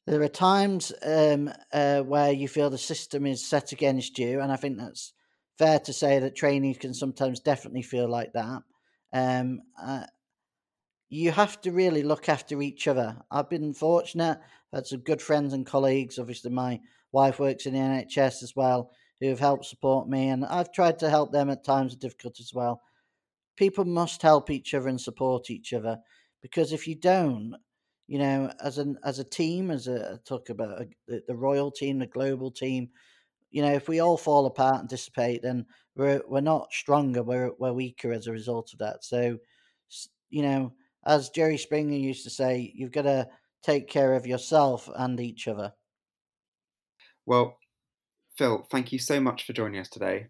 There 0.05 0.21
are 0.21 0.27
times 0.27 0.91
um, 1.01 1.49
uh, 1.71 2.01
where 2.01 2.31
you 2.31 2.49
feel 2.49 2.69
the 2.69 2.77
system 2.77 3.25
is 3.25 3.47
set 3.47 3.71
against 3.71 4.19
you, 4.19 4.41
and 4.41 4.51
I 4.51 4.57
think 4.57 4.77
that's 4.77 5.13
fair 5.57 5.79
to 5.79 5.93
say 5.93 6.19
that 6.19 6.35
trainees 6.35 6.77
can 6.77 6.93
sometimes 6.93 7.39
definitely 7.39 7.83
feel 7.83 8.09
like 8.09 8.33
that. 8.33 8.63
Um, 9.13 9.61
uh, 9.81 10.05
you 11.07 11.31
have 11.31 11.61
to 11.61 11.71
really 11.71 12.03
look 12.03 12.27
after 12.27 12.61
each 12.61 12.87
other. 12.87 13.17
I've 13.31 13.49
been 13.49 13.73
fortunate, 13.73 14.39
I've 14.73 14.79
had 14.79 14.87
some 14.87 14.99
good 14.99 15.21
friends 15.21 15.53
and 15.53 15.65
colleagues. 15.65 16.19
Obviously, 16.19 16.51
my 16.51 16.81
wife 17.13 17.39
works 17.39 17.65
in 17.65 17.73
the 17.73 17.79
NHS 17.79 18.43
as 18.43 18.53
well, 18.57 18.91
who 19.21 19.29
have 19.29 19.39
helped 19.39 19.65
support 19.65 20.09
me, 20.09 20.27
and 20.29 20.43
I've 20.43 20.73
tried 20.73 20.99
to 20.99 21.09
help 21.09 21.31
them 21.31 21.49
at 21.49 21.63
times 21.63 21.93
of 21.93 21.99
difficulty 21.99 22.43
as 22.43 22.53
well. 22.53 22.81
People 23.55 23.85
must 23.85 24.21
help 24.21 24.49
each 24.49 24.73
other 24.73 24.89
and 24.89 24.99
support 24.99 25.49
each 25.49 25.71
other 25.71 25.99
because 26.41 26.73
if 26.73 26.87
you 26.87 26.95
don't, 26.95 27.55
you 28.13 28.19
know, 28.19 28.53
as 28.63 28.77
an 28.77 28.95
as 29.03 29.17
a 29.17 29.23
team, 29.23 29.71
as 29.71 29.87
a 29.87 30.19
talk 30.23 30.49
about 30.49 30.79
a, 30.79 30.87
the, 31.07 31.23
the 31.27 31.35
royal 31.35 31.71
team, 31.71 31.97
the 31.97 32.05
global 32.05 32.51
team, 32.51 32.87
you 33.49 33.63
know, 33.63 33.73
if 33.73 33.87
we 33.87 34.01
all 34.01 34.17
fall 34.17 34.45
apart 34.45 34.81
and 34.81 34.87
dissipate, 34.87 35.41
then 35.41 35.65
we're 35.95 36.21
we're 36.27 36.39
not 36.39 36.71
stronger. 36.71 37.23
We're 37.23 37.53
we're 37.57 37.73
weaker 37.73 38.11
as 38.13 38.27
a 38.27 38.31
result 38.31 38.71
of 38.71 38.77
that. 38.77 39.03
So, 39.03 39.39
you 40.29 40.43
know, 40.43 40.73
as 41.07 41.31
Jerry 41.31 41.57
Springer 41.57 41.97
used 41.97 42.23
to 42.25 42.29
say, 42.29 42.71
you've 42.75 42.91
got 42.91 43.01
to 43.01 43.27
take 43.63 43.89
care 43.89 44.13
of 44.13 44.27
yourself 44.27 44.87
and 44.95 45.19
each 45.19 45.47
other. 45.47 45.73
Well, 47.25 47.57
Phil, 48.37 48.63
thank 48.69 48.91
you 48.91 48.99
so 48.99 49.19
much 49.19 49.43
for 49.43 49.53
joining 49.53 49.81
us 49.81 49.89
today. 49.89 50.27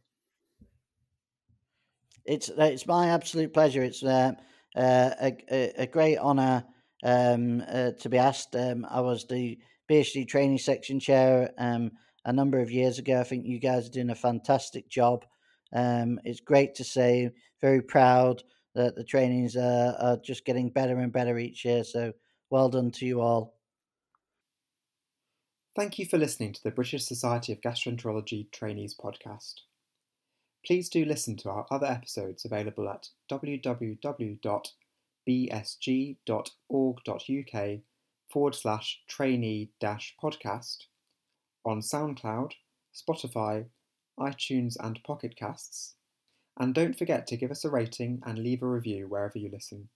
It's 2.24 2.48
it's 2.48 2.88
my 2.88 3.10
absolute 3.10 3.54
pleasure. 3.54 3.84
It's 3.84 4.04
uh, 4.04 4.32
uh, 4.74 5.10
a, 5.22 5.74
a 5.80 5.86
great 5.86 6.18
honour 6.18 6.64
um, 7.04 7.64
uh, 7.68 7.92
to 8.00 8.10
be 8.10 8.18
asked. 8.18 8.56
Um, 8.56 8.88
I 8.90 9.02
was 9.02 9.28
the 9.28 9.60
PhD 9.90 10.28
training 10.28 10.58
section 10.58 11.00
chair 11.00 11.52
um, 11.58 11.92
a 12.26 12.34
number 12.34 12.60
of 12.60 12.72
years 12.72 13.00
ago. 13.00 13.20
I 13.20 13.24
think 13.24 13.46
you 13.46 13.60
guys 13.60 13.88
are 13.88 13.92
doing 13.92 14.10
a 14.10 14.16
fantastic 14.16 14.90
job. 14.90 15.26
Um, 15.74 16.20
it's 16.24 16.40
great 16.40 16.76
to 16.76 16.84
see. 16.84 17.30
Very 17.62 17.82
proud 17.82 18.44
that 18.76 18.96
the 18.96 19.04
trainings 19.04 19.56
are, 19.56 19.96
are 20.00 20.18
just 20.18 20.46
getting 20.46 20.70
better 20.70 20.98
and 21.00 21.12
better 21.12 21.38
each 21.38 21.66
year. 21.66 21.84
So 21.84 22.14
well 22.50 22.70
done 22.70 22.92
to 22.92 23.06
you 23.06 23.22
all. 23.22 23.56
Thank 25.76 25.98
you 25.98 26.06
for 26.06 26.20
listening 26.20 26.54
to 26.54 26.64
the 26.64 26.72
British 26.72 27.04
Society 27.06 27.52
of 27.52 27.62
Gastroenterology 27.62 28.52
Trainees 28.52 28.96
podcast. 28.96 29.56
Please 30.66 30.88
do 30.88 31.04
listen 31.04 31.36
to 31.38 31.50
our 31.50 31.66
other 31.72 31.88
episodes 31.88 32.46
available 32.46 32.88
at 32.88 33.10
www.bsg.org.uk 35.28 37.80
forward 38.32 38.56
slash 38.56 39.02
trainee 39.08 39.70
dash 39.80 40.16
podcast 40.22 40.78
on 41.66 41.80
SoundCloud, 41.80 42.52
Spotify, 42.94 43.66
iTunes, 44.20 44.76
and 44.80 45.02
Pocket 45.04 45.36
Casts. 45.36 45.96
And 46.60 46.74
don't 46.74 46.98
forget 46.98 47.28
to 47.28 47.38
give 47.38 47.52
us 47.52 47.66
a 47.66 47.70
rating 47.70 48.22
and 48.26 48.40
leave 48.40 48.62
a 48.62 48.68
review 48.68 49.08
wherever 49.08 49.38
you 49.38 49.50
listen. 49.52 49.90